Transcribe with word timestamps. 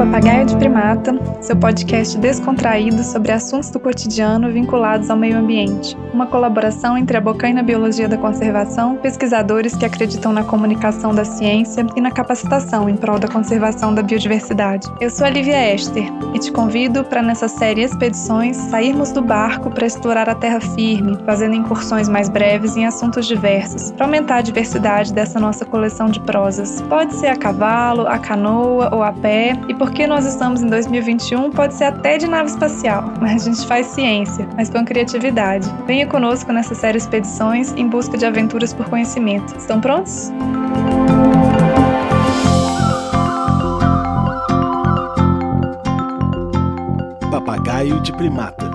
Papagaio 0.00 0.46
de 0.46 0.56
Primata, 0.56 1.18
seu 1.42 1.54
podcast 1.56 2.18
descontraído 2.18 3.02
sobre 3.02 3.32
assuntos 3.32 3.70
do 3.70 3.78
cotidiano 3.78 4.50
vinculados 4.50 5.08
ao 5.08 5.16
meio 5.16 5.38
ambiente. 5.38 5.96
Uma 6.20 6.26
colaboração 6.26 6.98
entre 6.98 7.16
a 7.16 7.20
Bocaina 7.20 7.62
Biologia 7.62 8.06
da 8.06 8.18
Conservação, 8.18 8.94
pesquisadores 8.98 9.74
que 9.74 9.86
acreditam 9.86 10.34
na 10.34 10.44
comunicação 10.44 11.14
da 11.14 11.24
ciência 11.24 11.86
e 11.96 12.00
na 12.02 12.10
capacitação 12.10 12.90
em 12.90 12.94
prol 12.94 13.18
da 13.18 13.26
conservação 13.26 13.94
da 13.94 14.02
biodiversidade. 14.02 14.86
Eu 15.00 15.08
sou 15.08 15.26
a 15.26 15.30
Lívia 15.30 15.74
Esther 15.74 16.12
e 16.34 16.38
te 16.38 16.52
convido 16.52 17.02
para 17.04 17.22
nessa 17.22 17.48
série 17.48 17.80
Expedições 17.80 18.54
sairmos 18.54 19.12
do 19.12 19.22
barco 19.22 19.70
para 19.70 19.86
explorar 19.86 20.28
a 20.28 20.34
terra 20.34 20.60
firme, 20.60 21.16
fazendo 21.24 21.54
incursões 21.54 22.06
mais 22.06 22.28
breves 22.28 22.76
em 22.76 22.84
assuntos 22.84 23.26
diversos, 23.26 23.90
para 23.92 24.04
aumentar 24.04 24.36
a 24.36 24.42
diversidade 24.42 25.14
dessa 25.14 25.40
nossa 25.40 25.64
coleção 25.64 26.10
de 26.10 26.20
prosas. 26.20 26.82
Pode 26.82 27.14
ser 27.14 27.28
a 27.28 27.36
cavalo, 27.36 28.06
a 28.06 28.18
canoa 28.18 28.94
ou 28.94 29.02
a 29.02 29.10
pé, 29.10 29.58
e 29.70 29.74
porque 29.74 30.06
nós 30.06 30.26
estamos 30.26 30.60
em 30.60 30.66
2021, 30.66 31.50
pode 31.50 31.72
ser 31.72 31.84
até 31.84 32.18
de 32.18 32.26
nave 32.26 32.50
espacial, 32.50 33.10
mas 33.18 33.40
a 33.40 33.50
gente 33.50 33.66
faz 33.66 33.86
ciência, 33.86 34.46
mas 34.54 34.68
com 34.68 34.84
criatividade. 34.84 35.66
Venha 35.86 36.09
conosco 36.10 36.52
nessa 36.52 36.74
série 36.74 36.98
Expedições 36.98 37.72
em 37.72 37.88
busca 37.88 38.18
de 38.18 38.26
aventuras 38.26 38.74
por 38.74 38.86
conhecimento. 38.90 39.56
Estão 39.56 39.80
prontos? 39.80 40.30
Papagaio 47.30 48.00
de 48.02 48.12
primata. 48.12 48.69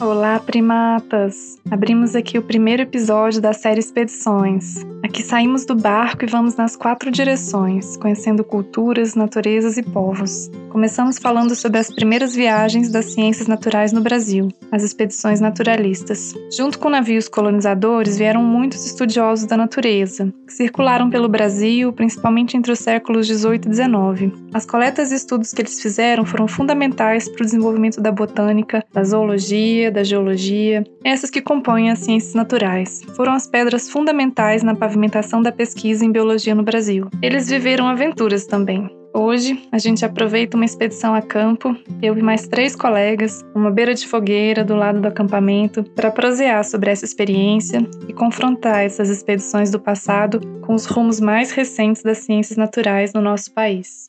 Olá, 0.00 0.40
primatas! 0.40 1.58
Abrimos 1.70 2.16
aqui 2.16 2.38
o 2.38 2.42
primeiro 2.42 2.80
episódio 2.80 3.38
da 3.38 3.52
série 3.52 3.80
Expedições. 3.80 4.82
Aqui 5.04 5.22
saímos 5.22 5.66
do 5.66 5.74
barco 5.74 6.24
e 6.24 6.26
vamos 6.26 6.56
nas 6.56 6.74
quatro 6.74 7.10
direções, 7.10 7.96
conhecendo 7.98 8.42
culturas, 8.42 9.14
naturezas 9.14 9.76
e 9.76 9.82
povos. 9.82 10.50
Começamos 10.70 11.18
falando 11.18 11.54
sobre 11.54 11.80
as 11.80 11.92
primeiras 11.92 12.34
viagens 12.34 12.90
das 12.90 13.06
ciências 13.12 13.46
naturais 13.46 13.92
no 13.92 14.00
Brasil, 14.00 14.48
as 14.70 14.82
expedições 14.82 15.40
naturalistas. 15.40 16.32
Junto 16.56 16.78
com 16.78 16.88
navios 16.88 17.28
colonizadores 17.28 18.16
vieram 18.16 18.42
muitos 18.42 18.86
estudiosos 18.86 19.46
da 19.46 19.56
natureza, 19.56 20.32
que 20.46 20.52
circularam 20.52 21.10
pelo 21.10 21.28
Brasil, 21.28 21.92
principalmente 21.92 22.56
entre 22.56 22.72
os 22.72 22.78
séculos 22.78 23.26
18 23.26 23.66
e 23.66 23.68
19. 23.68 24.32
As 24.54 24.64
coletas 24.64 25.10
e 25.10 25.16
estudos 25.16 25.52
que 25.52 25.60
eles 25.60 25.80
fizeram 25.82 26.24
foram 26.24 26.46
fundamentais 26.46 27.28
para 27.28 27.42
o 27.42 27.44
desenvolvimento 27.44 28.00
da 28.00 28.12
botânica, 28.12 28.84
da 28.92 29.02
zoologia, 29.02 29.89
da 29.90 30.02
geologia, 30.02 30.84
essas 31.04 31.30
que 31.30 31.42
compõem 31.42 31.90
as 31.90 32.00
ciências 32.00 32.34
naturais. 32.34 33.02
Foram 33.14 33.32
as 33.32 33.46
pedras 33.46 33.90
fundamentais 33.90 34.62
na 34.62 34.74
pavimentação 34.74 35.42
da 35.42 35.52
pesquisa 35.52 36.04
em 36.04 36.12
biologia 36.12 36.54
no 36.54 36.62
Brasil. 36.62 37.08
Eles 37.22 37.48
viveram 37.48 37.88
aventuras 37.88 38.46
também. 38.46 38.88
Hoje, 39.12 39.68
a 39.72 39.78
gente 39.78 40.04
aproveita 40.04 40.56
uma 40.56 40.64
expedição 40.64 41.16
a 41.16 41.20
campo, 41.20 41.76
eu 42.00 42.16
e 42.16 42.22
mais 42.22 42.46
três 42.46 42.76
colegas, 42.76 43.44
uma 43.56 43.68
beira 43.68 43.92
de 43.92 44.06
fogueira 44.06 44.62
do 44.62 44.76
lado 44.76 45.00
do 45.00 45.08
acampamento, 45.08 45.82
para 45.82 46.12
prosear 46.12 46.64
sobre 46.64 46.90
essa 46.90 47.04
experiência 47.04 47.80
e 48.06 48.12
confrontar 48.12 48.84
essas 48.84 49.08
expedições 49.08 49.68
do 49.68 49.80
passado 49.80 50.40
com 50.60 50.74
os 50.74 50.86
rumos 50.86 51.18
mais 51.18 51.50
recentes 51.50 52.04
das 52.04 52.18
ciências 52.18 52.56
naturais 52.56 53.12
no 53.12 53.20
nosso 53.20 53.52
país. 53.52 54.08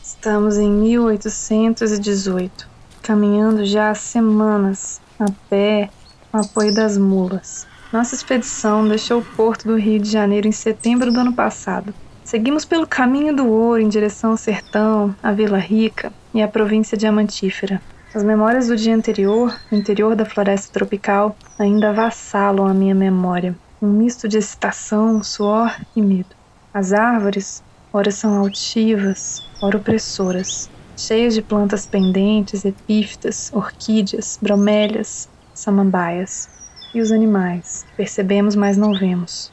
Estamos 0.00 0.56
em 0.56 0.70
1818, 0.70 2.75
caminhando 3.06 3.64
já 3.64 3.90
há 3.90 3.94
semanas, 3.94 5.00
a 5.20 5.26
pé, 5.48 5.88
com 6.32 6.38
apoio 6.38 6.74
das 6.74 6.98
mulas. 6.98 7.64
Nossa 7.92 8.16
expedição 8.16 8.86
deixou 8.88 9.20
o 9.20 9.24
porto 9.24 9.68
do 9.68 9.76
Rio 9.76 10.00
de 10.00 10.10
Janeiro 10.10 10.48
em 10.48 10.52
setembro 10.52 11.12
do 11.12 11.20
ano 11.20 11.32
passado. 11.32 11.94
Seguimos 12.24 12.64
pelo 12.64 12.84
caminho 12.84 13.34
do 13.34 13.46
ouro 13.46 13.80
em 13.80 13.88
direção 13.88 14.32
ao 14.32 14.36
sertão, 14.36 15.14
à 15.22 15.30
Vila 15.30 15.56
Rica 15.56 16.12
e 16.34 16.42
à 16.42 16.48
província 16.48 16.98
diamantífera. 16.98 17.80
As 18.12 18.24
memórias 18.24 18.66
do 18.66 18.74
dia 18.74 18.96
anterior, 18.96 19.56
no 19.70 19.78
interior 19.78 20.16
da 20.16 20.24
floresta 20.24 20.72
tropical, 20.72 21.36
ainda 21.56 21.90
avassalam 21.90 22.66
a 22.66 22.74
minha 22.74 22.94
memória. 22.94 23.54
Um 23.80 23.86
misto 23.86 24.26
de 24.26 24.38
excitação, 24.38 25.22
suor 25.22 25.76
e 25.94 26.02
medo. 26.02 26.34
As 26.74 26.92
árvores, 26.92 27.62
ora 27.92 28.10
são 28.10 28.34
altivas, 28.34 29.48
ora 29.62 29.76
opressoras, 29.76 30.68
cheias 30.96 31.34
de 31.34 31.42
plantas 31.42 31.86
pendentes, 31.86 32.64
epífitas, 32.64 33.50
orquídeas, 33.52 34.38
bromélias, 34.40 35.28
samambaias 35.54 36.48
e 36.94 37.00
os 37.00 37.12
animais, 37.12 37.84
percebemos, 37.96 38.56
mas 38.56 38.76
não 38.76 38.94
vemos. 38.94 39.52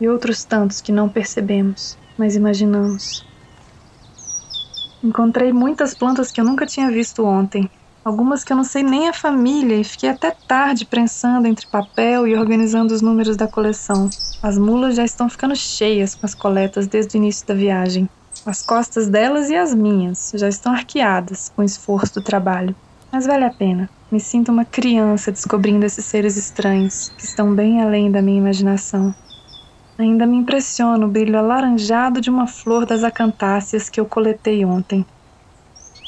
E 0.00 0.08
outros 0.08 0.44
tantos 0.44 0.80
que 0.80 0.92
não 0.92 1.08
percebemos, 1.08 1.98
mas 2.16 2.36
imaginamos. 2.36 3.26
Encontrei 5.02 5.52
muitas 5.52 5.94
plantas 5.94 6.30
que 6.30 6.40
eu 6.40 6.44
nunca 6.44 6.66
tinha 6.66 6.90
visto 6.90 7.24
ontem, 7.24 7.68
algumas 8.04 8.44
que 8.44 8.52
eu 8.52 8.56
não 8.56 8.64
sei 8.64 8.82
nem 8.82 9.08
a 9.08 9.12
família, 9.12 9.76
e 9.76 9.84
fiquei 9.84 10.08
até 10.08 10.30
tarde 10.30 10.84
prensando 10.84 11.48
entre 11.48 11.66
papel 11.66 12.26
e 12.26 12.36
organizando 12.36 12.94
os 12.94 13.02
números 13.02 13.36
da 13.36 13.48
coleção. 13.48 14.08
As 14.42 14.56
mulas 14.56 14.94
já 14.94 15.04
estão 15.04 15.28
ficando 15.28 15.56
cheias 15.56 16.14
com 16.14 16.24
as 16.24 16.34
coletas 16.34 16.86
desde 16.86 17.16
o 17.16 17.18
início 17.18 17.46
da 17.46 17.54
viagem. 17.54 18.08
As 18.46 18.62
costas 18.62 19.08
delas 19.08 19.50
e 19.50 19.56
as 19.56 19.74
minhas 19.74 20.32
já 20.34 20.48
estão 20.48 20.72
arqueadas 20.72 21.52
com 21.54 21.62
o 21.62 21.64
esforço 21.64 22.14
do 22.14 22.22
trabalho. 22.22 22.74
Mas 23.10 23.26
vale 23.26 23.44
a 23.44 23.50
pena. 23.50 23.88
Me 24.10 24.20
sinto 24.20 24.50
uma 24.50 24.64
criança 24.64 25.30
descobrindo 25.30 25.84
esses 25.84 26.04
seres 26.04 26.36
estranhos 26.36 27.12
que 27.16 27.24
estão 27.24 27.54
bem 27.54 27.82
além 27.82 28.10
da 28.10 28.22
minha 28.22 28.38
imaginação. 28.38 29.14
Ainda 29.98 30.26
me 30.26 30.36
impressiona 30.36 31.04
o 31.04 31.08
brilho 31.08 31.38
alaranjado 31.38 32.20
de 32.20 32.30
uma 32.30 32.46
flor 32.46 32.86
das 32.86 33.02
acantáceas 33.02 33.88
que 33.88 34.00
eu 34.00 34.06
coletei 34.06 34.64
ontem. 34.64 35.04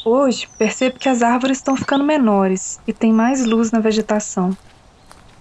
Hoje 0.04 0.48
percebo 0.56 0.98
que 0.98 1.08
as 1.08 1.22
árvores 1.22 1.58
estão 1.58 1.76
ficando 1.76 2.04
menores 2.04 2.80
e 2.86 2.92
tem 2.92 3.12
mais 3.12 3.44
luz 3.44 3.70
na 3.70 3.80
vegetação. 3.80 4.56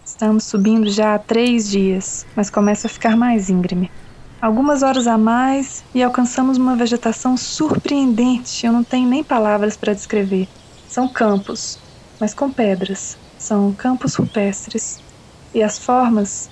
Estamos 0.03 0.44
subindo 0.44 0.89
já 0.89 1.16
há 1.16 1.19
três 1.19 1.69
dias, 1.69 2.25
mas 2.35 2.50
começa 2.50 2.88
a 2.88 2.89
ficar 2.89 3.16
mais 3.16 3.50
íngreme. 3.50 3.89
Algumas 4.41 4.83
horas 4.83 5.05
a 5.05 5.17
mais 5.17 5.83
e 5.94 6.01
alcançamos 6.01 6.57
uma 6.57 6.73
vegetação 6.73 7.35
surpreendente, 7.35 8.66
eu 8.66 8.72
não 8.72 8.85
tenho 8.85 9.09
nem 9.09 9.22
palavras 9.22 9.75
para 9.75 9.94
descrever. 9.94 10.47
São 10.88 11.09
campos, 11.09 11.77
mas 12.22 12.33
com 12.33 12.50
pedras. 12.50 13.17
São 13.38 13.73
campos 13.73 14.16
rupestres. 14.16 15.01
E 15.53 15.61
as 15.61 15.77
formas? 15.77 16.50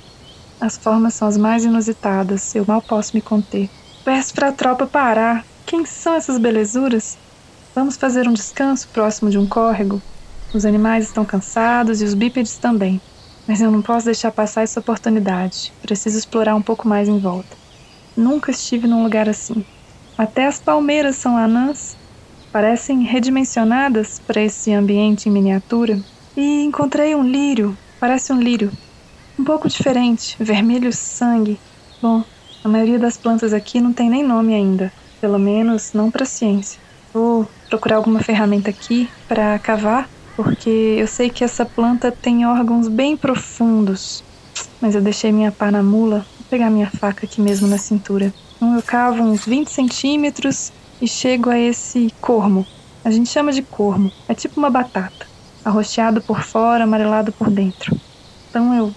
As 0.59 0.75
formas 0.75 1.13
são 1.13 1.29
as 1.29 1.37
mais 1.37 1.63
inusitadas, 1.63 2.53
eu 2.53 2.65
mal 2.67 2.81
posso 2.81 3.15
me 3.15 3.21
conter. 3.21 3.69
Peço 4.03 4.33
para 4.33 4.49
a 4.49 4.53
tropa 4.53 4.85
parar. 4.85 5.45
Quem 5.65 5.85
são 5.85 6.13
essas 6.13 6.37
belezuras? 6.37 7.17
Vamos 7.73 7.95
fazer 7.95 8.27
um 8.27 8.33
descanso 8.33 8.89
próximo 8.89 9.29
de 9.29 9.37
um 9.37 9.47
córrego? 9.47 10.01
Os 10.53 10.65
animais 10.65 11.05
estão 11.05 11.23
cansados 11.23 12.01
e 12.01 12.03
os 12.03 12.13
bípedes 12.13 12.57
também. 12.57 12.99
Mas 13.47 13.61
eu 13.61 13.71
não 13.71 13.81
posso 13.81 14.07
deixar 14.07 14.31
passar 14.33 14.63
essa 14.63 14.81
oportunidade. 14.81 15.73
Preciso 15.81 16.17
explorar 16.17 16.53
um 16.53 16.61
pouco 16.61 16.85
mais 16.85 17.07
em 17.07 17.17
volta. 17.17 17.66
Nunca 18.17 18.51
estive 18.51 18.87
num 18.87 19.03
lugar 19.03 19.29
assim. 19.29 19.63
Até 20.17 20.47
as 20.47 20.59
palmeiras 20.59 21.15
são 21.17 21.37
anãs 21.37 21.95
parecem 22.57 23.03
redimensionadas 23.03 24.19
para 24.25 24.41
esse 24.41 24.73
ambiente 24.73 25.29
em 25.29 25.31
miniatura. 25.31 26.01
E 26.35 26.63
encontrei 26.63 27.13
um 27.13 27.21
lírio, 27.21 27.77
parece 27.99 28.33
um 28.33 28.39
lírio, 28.39 28.71
um 29.37 29.43
pouco 29.43 29.67
diferente, 29.67 30.35
vermelho 30.39 30.91
sangue. 30.91 31.59
Bom, 32.01 32.23
a 32.63 32.67
maioria 32.67 32.97
das 32.97 33.15
plantas 33.15 33.53
aqui 33.53 33.79
não 33.79 33.93
tem 33.93 34.09
nem 34.09 34.23
nome 34.23 34.55
ainda, 34.55 34.91
pelo 35.21 35.37
menos 35.37 35.93
não 35.93 36.09
para 36.09 36.25
ciência. 36.25 36.79
Vou 37.13 37.47
procurar 37.69 37.97
alguma 37.97 38.21
ferramenta 38.21 38.71
aqui 38.71 39.07
para 39.27 39.59
cavar, 39.59 40.09
porque 40.35 40.95
eu 40.97 41.05
sei 41.05 41.29
que 41.29 41.43
essa 41.43 41.63
planta 41.63 42.11
tem 42.11 42.43
órgãos 42.45 42.87
bem 42.87 43.15
profundos. 43.15 44.23
Mas 44.81 44.95
eu 44.95 45.01
deixei 45.01 45.31
minha 45.31 45.51
pá 45.51 45.69
na 45.69 45.83
mula, 45.83 46.25
pegar 46.47 46.69
minha 46.69 46.89
faca 46.89 47.25
aqui 47.25 47.41
mesmo 47.41 47.67
na 47.67 47.77
cintura. 47.77 48.33
Então 48.55 48.75
eu 48.75 48.81
cavo 48.81 49.21
uns 49.21 49.45
20 49.45 49.69
centímetros 49.69 50.71
e 51.01 51.07
chego 51.07 51.49
a 51.49 51.59
esse 51.59 52.11
cormo. 52.19 52.65
A 53.03 53.11
gente 53.11 53.29
chama 53.29 53.51
de 53.51 53.61
cormo. 53.61 54.11
É 54.27 54.33
tipo 54.33 54.59
uma 54.59 54.69
batata, 54.69 55.27
arroxeado 55.63 56.21
por 56.21 56.41
fora, 56.41 56.83
amarelado 56.83 57.31
por 57.31 57.49
dentro. 57.49 57.95
Então 58.49 58.73
eu 58.73 58.93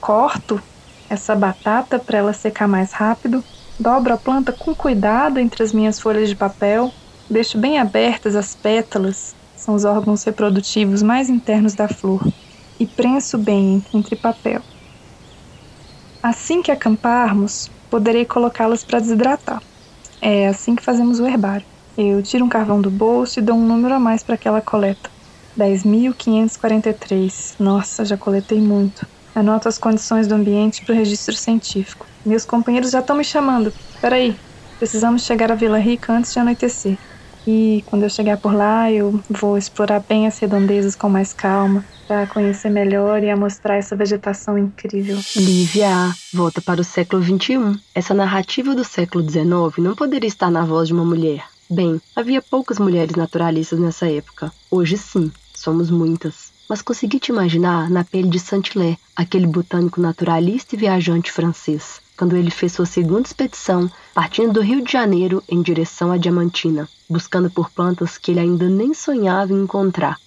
corto 0.00 0.60
essa 1.08 1.34
batata 1.34 1.98
para 1.98 2.18
ela 2.18 2.32
secar 2.32 2.68
mais 2.68 2.92
rápido, 2.92 3.42
dobro 3.78 4.12
a 4.12 4.16
planta 4.16 4.52
com 4.52 4.74
cuidado 4.74 5.38
entre 5.38 5.62
as 5.62 5.72
minhas 5.72 5.98
folhas 5.98 6.28
de 6.28 6.36
papel, 6.36 6.92
deixo 7.28 7.58
bem 7.58 7.78
abertas 7.78 8.36
as 8.36 8.54
pétalas, 8.54 9.34
são 9.56 9.74
os 9.74 9.84
órgãos 9.84 10.22
reprodutivos 10.24 11.02
mais 11.02 11.28
internos 11.28 11.74
da 11.74 11.88
flor, 11.88 12.26
e 12.78 12.86
prenso 12.86 13.38
bem 13.38 13.84
entre 13.92 14.16
papel. 14.16 14.62
Assim 16.22 16.62
que 16.62 16.72
acamparmos, 16.72 17.70
poderei 17.88 18.24
colocá-las 18.24 18.82
para 18.84 18.98
desidratar. 18.98 19.62
É 20.20 20.48
assim 20.48 20.74
que 20.74 20.84
fazemos 20.84 21.20
o 21.20 21.26
herbário. 21.26 21.66
Eu 21.96 22.22
tiro 22.22 22.44
um 22.44 22.48
carvão 22.48 22.80
do 22.80 22.90
bolso 22.90 23.38
e 23.38 23.42
dou 23.42 23.56
um 23.56 23.66
número 23.66 23.94
a 23.94 24.00
mais 24.00 24.22
para 24.22 24.34
aquela 24.34 24.60
coleta. 24.60 25.10
10.543. 25.56 27.54
Nossa, 27.58 28.04
já 28.04 28.16
coletei 28.16 28.60
muito. 28.60 29.06
Anoto 29.34 29.68
as 29.68 29.78
condições 29.78 30.26
do 30.26 30.34
ambiente 30.34 30.84
para 30.84 30.94
o 30.94 30.96
registro 30.96 31.36
científico. 31.36 32.06
Meus 32.24 32.44
companheiros 32.44 32.90
já 32.90 33.00
estão 33.00 33.16
me 33.16 33.24
chamando. 33.24 33.72
Peraí, 34.00 34.40
precisamos 34.78 35.22
chegar 35.22 35.50
à 35.52 35.54
Vila 35.54 35.78
Rica 35.78 36.12
antes 36.12 36.32
de 36.32 36.38
anoitecer. 36.38 36.98
E 37.46 37.82
quando 37.86 38.02
eu 38.02 38.10
chegar 38.10 38.36
por 38.36 38.54
lá, 38.54 38.90
eu 38.90 39.20
vou 39.30 39.56
explorar 39.56 40.00
bem 40.00 40.26
as 40.26 40.38
redondezas 40.38 40.94
com 40.94 41.08
mais 41.08 41.32
calma, 41.32 41.84
para 42.06 42.26
conhecer 42.26 42.70
melhor 42.70 43.22
e 43.22 43.34
mostrar 43.34 43.76
essa 43.76 43.94
vegetação 43.94 44.58
incrível. 44.58 45.18
Lívia, 45.36 46.14
volta 46.32 46.60
para 46.60 46.80
o 46.80 46.84
século 46.84 47.22
XXI. 47.22 47.78
Essa 47.94 48.14
narrativa 48.14 48.74
do 48.74 48.84
século 48.84 49.28
XIX 49.28 49.78
não 49.78 49.94
poderia 49.94 50.28
estar 50.28 50.50
na 50.50 50.64
voz 50.64 50.88
de 50.88 50.94
uma 50.94 51.04
mulher. 51.04 51.44
Bem, 51.70 52.00
havia 52.16 52.40
poucas 52.40 52.78
mulheres 52.78 53.14
naturalistas 53.14 53.78
nessa 53.78 54.10
época. 54.10 54.50
Hoje 54.70 54.96
sim, 54.96 55.30
somos 55.54 55.90
muitas. 55.90 56.50
Mas 56.68 56.82
consegui 56.82 57.18
te 57.18 57.30
imaginar 57.30 57.90
na 57.90 58.04
pele 58.04 58.28
de 58.28 58.38
Saint-Hilaire, 58.38 58.98
aquele 59.14 59.46
botânico 59.46 60.00
naturalista 60.00 60.74
e 60.74 60.78
viajante 60.78 61.32
francês, 61.32 62.00
quando 62.18 62.36
ele 62.36 62.50
fez 62.50 62.72
sua 62.72 62.84
segunda 62.84 63.28
expedição, 63.28 63.90
partindo 64.12 64.52
do 64.52 64.60
Rio 64.60 64.82
de 64.82 64.92
Janeiro 64.92 65.42
em 65.48 65.62
direção 65.62 66.12
à 66.12 66.18
Diamantina 66.18 66.88
buscando 67.08 67.50
por 67.50 67.70
plantas 67.70 68.18
que 68.18 68.32
ele 68.32 68.40
ainda 68.40 68.68
nem 68.68 68.92
sonhava 68.92 69.52
em 69.52 69.62
encontrar. 69.62 70.18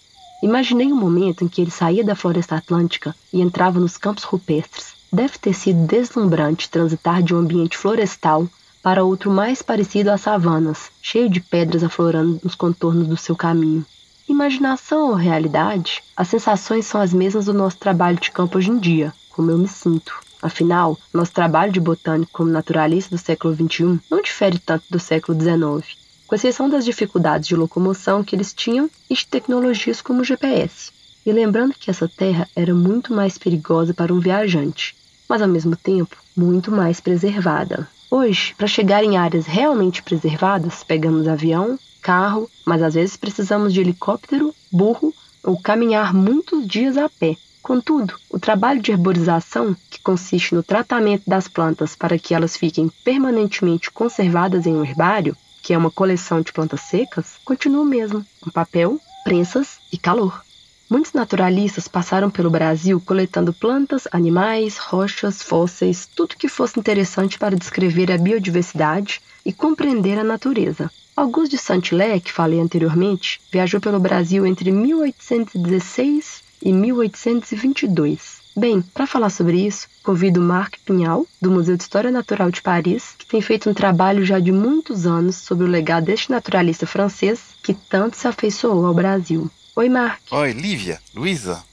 Imaginei 0.41 0.91
o 0.91 0.95
um 0.95 0.99
momento 0.99 1.43
em 1.43 1.47
que 1.47 1.61
ele 1.61 1.69
saía 1.69 2.03
da 2.03 2.15
floresta 2.15 2.55
atlântica 2.55 3.15
e 3.31 3.41
entrava 3.41 3.79
nos 3.79 3.97
campos 3.97 4.23
rupestres. 4.23 4.93
Deve 5.13 5.37
ter 5.37 5.53
sido 5.53 5.85
deslumbrante 5.85 6.69
transitar 6.69 7.21
de 7.21 7.35
um 7.35 7.37
ambiente 7.37 7.77
florestal 7.77 8.47
para 8.81 9.03
outro 9.03 9.29
mais 9.29 9.61
parecido 9.61 10.09
às 10.09 10.21
savanas, 10.21 10.89
cheio 11.01 11.29
de 11.29 11.39
pedras 11.39 11.83
aflorando 11.83 12.39
nos 12.43 12.55
contornos 12.55 13.07
do 13.07 13.17
seu 13.17 13.35
caminho. 13.35 13.85
Imaginação 14.27 15.09
ou 15.09 15.13
realidade? 15.13 16.01
As 16.17 16.29
sensações 16.29 16.87
são 16.87 16.99
as 16.99 17.13
mesmas 17.13 17.45
do 17.45 17.53
nosso 17.53 17.77
trabalho 17.77 18.19
de 18.19 18.31
campo 18.31 18.57
hoje 18.57 18.71
em 18.71 18.79
dia, 18.79 19.13
como 19.29 19.51
eu 19.51 19.57
me 19.57 19.67
sinto. 19.67 20.13
Afinal, 20.41 20.97
nosso 21.13 21.31
trabalho 21.31 21.71
de 21.71 21.79
botânico 21.79 22.31
como 22.31 22.49
naturalista 22.49 23.15
do 23.15 23.21
século 23.21 23.53
XXI 23.55 23.99
não 24.09 24.21
difere 24.21 24.57
tanto 24.57 24.85
do 24.89 24.99
século 24.99 25.39
XIX 25.39 26.01
com 26.31 26.35
exceção 26.35 26.69
das 26.69 26.85
dificuldades 26.85 27.45
de 27.45 27.57
locomoção 27.57 28.23
que 28.23 28.33
eles 28.33 28.53
tinham 28.53 28.89
e 29.09 29.13
de 29.13 29.27
tecnologias 29.27 30.01
como 30.01 30.21
o 30.21 30.23
GPS. 30.23 30.89
E 31.25 31.31
lembrando 31.33 31.75
que 31.77 31.91
essa 31.91 32.07
terra 32.07 32.47
era 32.55 32.73
muito 32.73 33.13
mais 33.13 33.37
perigosa 33.37 33.93
para 33.93 34.13
um 34.13 34.19
viajante, 34.21 34.95
mas 35.27 35.41
ao 35.41 35.47
mesmo 35.49 35.75
tempo 35.75 36.15
muito 36.33 36.71
mais 36.71 37.01
preservada. 37.01 37.85
Hoje, 38.09 38.55
para 38.57 38.65
chegar 38.65 39.03
em 39.03 39.17
áreas 39.17 39.45
realmente 39.45 40.01
preservadas, 40.01 40.85
pegamos 40.85 41.27
avião, 41.27 41.77
carro, 42.01 42.49
mas 42.65 42.81
às 42.81 42.93
vezes 42.93 43.17
precisamos 43.17 43.73
de 43.73 43.81
helicóptero, 43.81 44.55
burro 44.71 45.13
ou 45.43 45.61
caminhar 45.61 46.13
muitos 46.13 46.65
dias 46.65 46.95
a 46.95 47.09
pé. 47.09 47.35
Contudo, 47.61 48.15
o 48.29 48.39
trabalho 48.39 48.81
de 48.81 48.91
herborização, 48.91 49.75
que 49.89 50.01
consiste 50.01 50.55
no 50.55 50.63
tratamento 50.63 51.29
das 51.29 51.47
plantas 51.47 51.95
para 51.95 52.17
que 52.17 52.33
elas 52.33 52.57
fiquem 52.57 52.91
permanentemente 53.03 53.91
conservadas 53.91 54.65
em 54.65 54.73
um 54.73 54.83
herbário, 54.83 55.37
que 55.61 55.73
é 55.73 55.77
uma 55.77 55.91
coleção 55.91 56.41
de 56.41 56.51
plantas 56.51 56.81
secas, 56.81 57.35
continua 57.45 57.83
o 57.83 57.85
mesmo, 57.85 58.25
com 58.41 58.49
papel, 58.49 58.99
prensas 59.23 59.77
e 59.93 59.97
calor. 59.97 60.43
Muitos 60.89 61.13
naturalistas 61.13 61.87
passaram 61.87 62.31
pelo 62.31 62.49
Brasil 62.49 62.99
coletando 62.99 63.53
plantas, 63.53 64.07
animais, 64.11 64.77
rochas, 64.77 65.41
fósseis, 65.43 66.09
tudo 66.15 66.35
que 66.35 66.49
fosse 66.49 66.79
interessante 66.79 67.37
para 67.37 67.55
descrever 67.55 68.11
a 68.11 68.17
biodiversidade 68.17 69.21
e 69.45 69.53
compreender 69.53 70.17
a 70.17 70.23
natureza. 70.23 70.91
Auguste 71.15 71.51
de 71.51 71.57
Saint-Hilaire, 71.59 72.21
que 72.21 72.33
falei 72.33 72.59
anteriormente, 72.59 73.39
viajou 73.51 73.79
pelo 73.79 73.99
Brasil 73.99 74.45
entre 74.45 74.71
1816 74.71 76.50
e 76.61 76.71
1822 76.71 78.41
Bem, 78.55 78.81
para 78.81 79.07
falar 79.07 79.29
sobre 79.29 79.65
isso, 79.65 79.87
convido 80.03 80.41
Marc 80.41 80.77
Pinhal, 80.85 81.25
do 81.41 81.49
Museu 81.49 81.77
de 81.77 81.83
História 81.83 82.11
Natural 82.11 82.51
de 82.51 82.61
Paris, 82.61 83.15
que 83.17 83.25
tem 83.25 83.41
feito 83.41 83.69
um 83.69 83.73
trabalho 83.73 84.25
já 84.25 84.39
de 84.39 84.51
muitos 84.51 85.05
anos 85.05 85.37
sobre 85.37 85.63
o 85.63 85.69
legado 85.69 86.05
deste 86.05 86.29
naturalista 86.29 86.85
francês 86.85 87.39
que 87.63 87.73
tanto 87.73 88.17
se 88.17 88.27
afeiçoou 88.27 88.85
ao 88.85 88.93
Brasil. 88.93 89.49
Oi, 89.73 89.87
Marc. 89.87 90.19
Oi, 90.31 90.51
Lívia, 90.51 90.99
Luísa. 91.15 91.63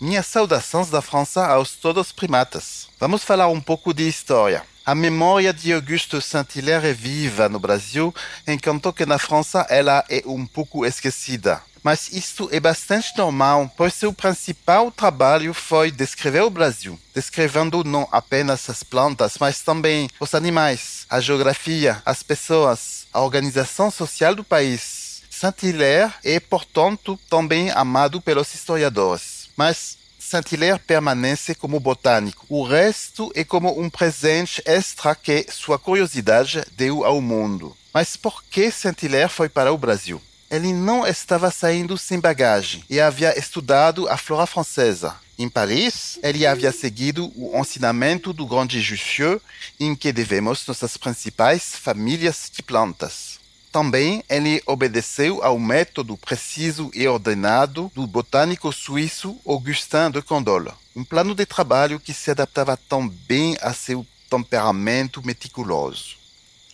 Minhas 0.00 0.26
saudações 0.26 0.90
da 0.90 1.00
França 1.00 1.46
aos 1.46 1.76
todos 1.76 2.10
primatas. 2.10 2.88
Vamos 2.98 3.22
falar 3.22 3.46
um 3.46 3.60
pouco 3.60 3.94
de 3.94 4.08
história. 4.08 4.64
A 4.84 4.94
memória 4.94 5.52
de 5.52 5.72
Auguste 5.72 6.20
Saint-Hilaire 6.20 6.88
é 6.88 6.92
viva 6.92 7.48
no 7.48 7.60
Brasil, 7.60 8.12
enquanto 8.46 8.92
que 8.92 9.06
na 9.06 9.18
França 9.18 9.64
ela 9.70 10.04
é 10.10 10.22
um 10.26 10.44
pouco 10.44 10.84
esquecida 10.84 11.62
mas 11.84 12.10
isso 12.10 12.48
é 12.50 12.58
bastante 12.58 13.12
normal, 13.16 13.70
pois 13.76 13.92
seu 13.92 14.10
principal 14.10 14.90
trabalho 14.90 15.52
foi 15.52 15.90
descrever 15.90 16.40
o 16.40 16.50
Brasil, 16.50 16.98
descrevendo 17.14 17.84
não 17.84 18.08
apenas 18.10 18.70
as 18.70 18.82
plantas, 18.82 19.36
mas 19.38 19.60
também 19.60 20.08
os 20.18 20.34
animais, 20.34 21.04
a 21.10 21.20
geografia, 21.20 22.02
as 22.06 22.22
pessoas, 22.22 23.06
a 23.12 23.20
organização 23.20 23.90
social 23.90 24.34
do 24.34 24.42
país. 24.42 25.22
Saint-Hilaire 25.30 26.14
é, 26.24 26.40
portanto, 26.40 27.20
também 27.28 27.70
amado 27.70 28.18
pelos 28.20 28.54
historiadores. 28.54 29.50
Mas 29.54 29.98
Saint-Hilaire 30.18 30.78
permanece 30.78 31.54
como 31.54 31.78
botânico. 31.78 32.46
O 32.48 32.64
resto 32.64 33.30
é 33.34 33.44
como 33.44 33.78
um 33.78 33.90
presente 33.90 34.62
extra 34.64 35.14
que 35.14 35.46
sua 35.50 35.78
curiosidade 35.78 36.64
deu 36.76 37.04
ao 37.04 37.20
mundo. 37.20 37.76
Mas 37.92 38.16
por 38.16 38.42
que 38.44 38.70
Saint-Hilaire 38.70 39.28
foi 39.28 39.50
para 39.50 39.72
o 39.72 39.78
Brasil? 39.78 40.20
Ele 40.54 40.72
não 40.72 41.04
estava 41.04 41.50
saindo 41.50 41.98
sem 41.98 42.20
bagagem 42.20 42.84
e 42.88 43.00
havia 43.00 43.36
estudado 43.36 44.08
a 44.08 44.16
flora 44.16 44.46
francesa. 44.46 45.16
Em 45.36 45.48
Paris, 45.48 46.16
ele 46.22 46.46
havia 46.46 46.70
seguido 46.70 47.32
o 47.34 47.58
ensinamento 47.58 48.32
do 48.32 48.46
grande 48.46 48.80
Jussieu, 48.80 49.42
em 49.80 49.96
que 49.96 50.12
devemos 50.12 50.64
nossas 50.64 50.96
principais 50.96 51.74
famílias 51.74 52.48
de 52.54 52.62
plantas. 52.62 53.40
Também 53.72 54.22
ele 54.28 54.62
obedeceu 54.64 55.42
ao 55.42 55.58
método 55.58 56.16
preciso 56.16 56.88
e 56.94 57.08
ordenado 57.08 57.90
do 57.92 58.06
botânico 58.06 58.72
suíço 58.72 59.36
Augustin 59.44 60.12
de 60.12 60.22
Candolle, 60.22 60.70
um 60.94 61.02
plano 61.02 61.34
de 61.34 61.44
trabalho 61.44 61.98
que 61.98 62.14
se 62.14 62.30
adaptava 62.30 62.76
tão 62.76 63.08
bem 63.08 63.58
a 63.60 63.74
seu 63.74 64.06
temperamento 64.30 65.20
meticuloso. 65.26 66.23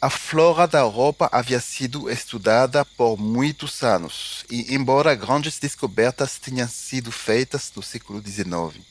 A 0.02 0.09
flora 0.09 0.66
da 0.66 0.78
Europa 0.78 1.28
havia 1.30 1.61
sido 1.61 2.09
estudada 2.09 2.87
por 2.87 3.19
muitos 3.19 3.83
anos, 3.83 4.47
e 4.50 4.75
embora 4.75 5.14
grandes 5.14 5.59
descobertas 5.59 6.38
tenham 6.38 6.66
sido 6.66 7.12
feitas 7.12 7.71
no 7.76 7.83
século 7.83 8.19
XIX, 8.19 8.83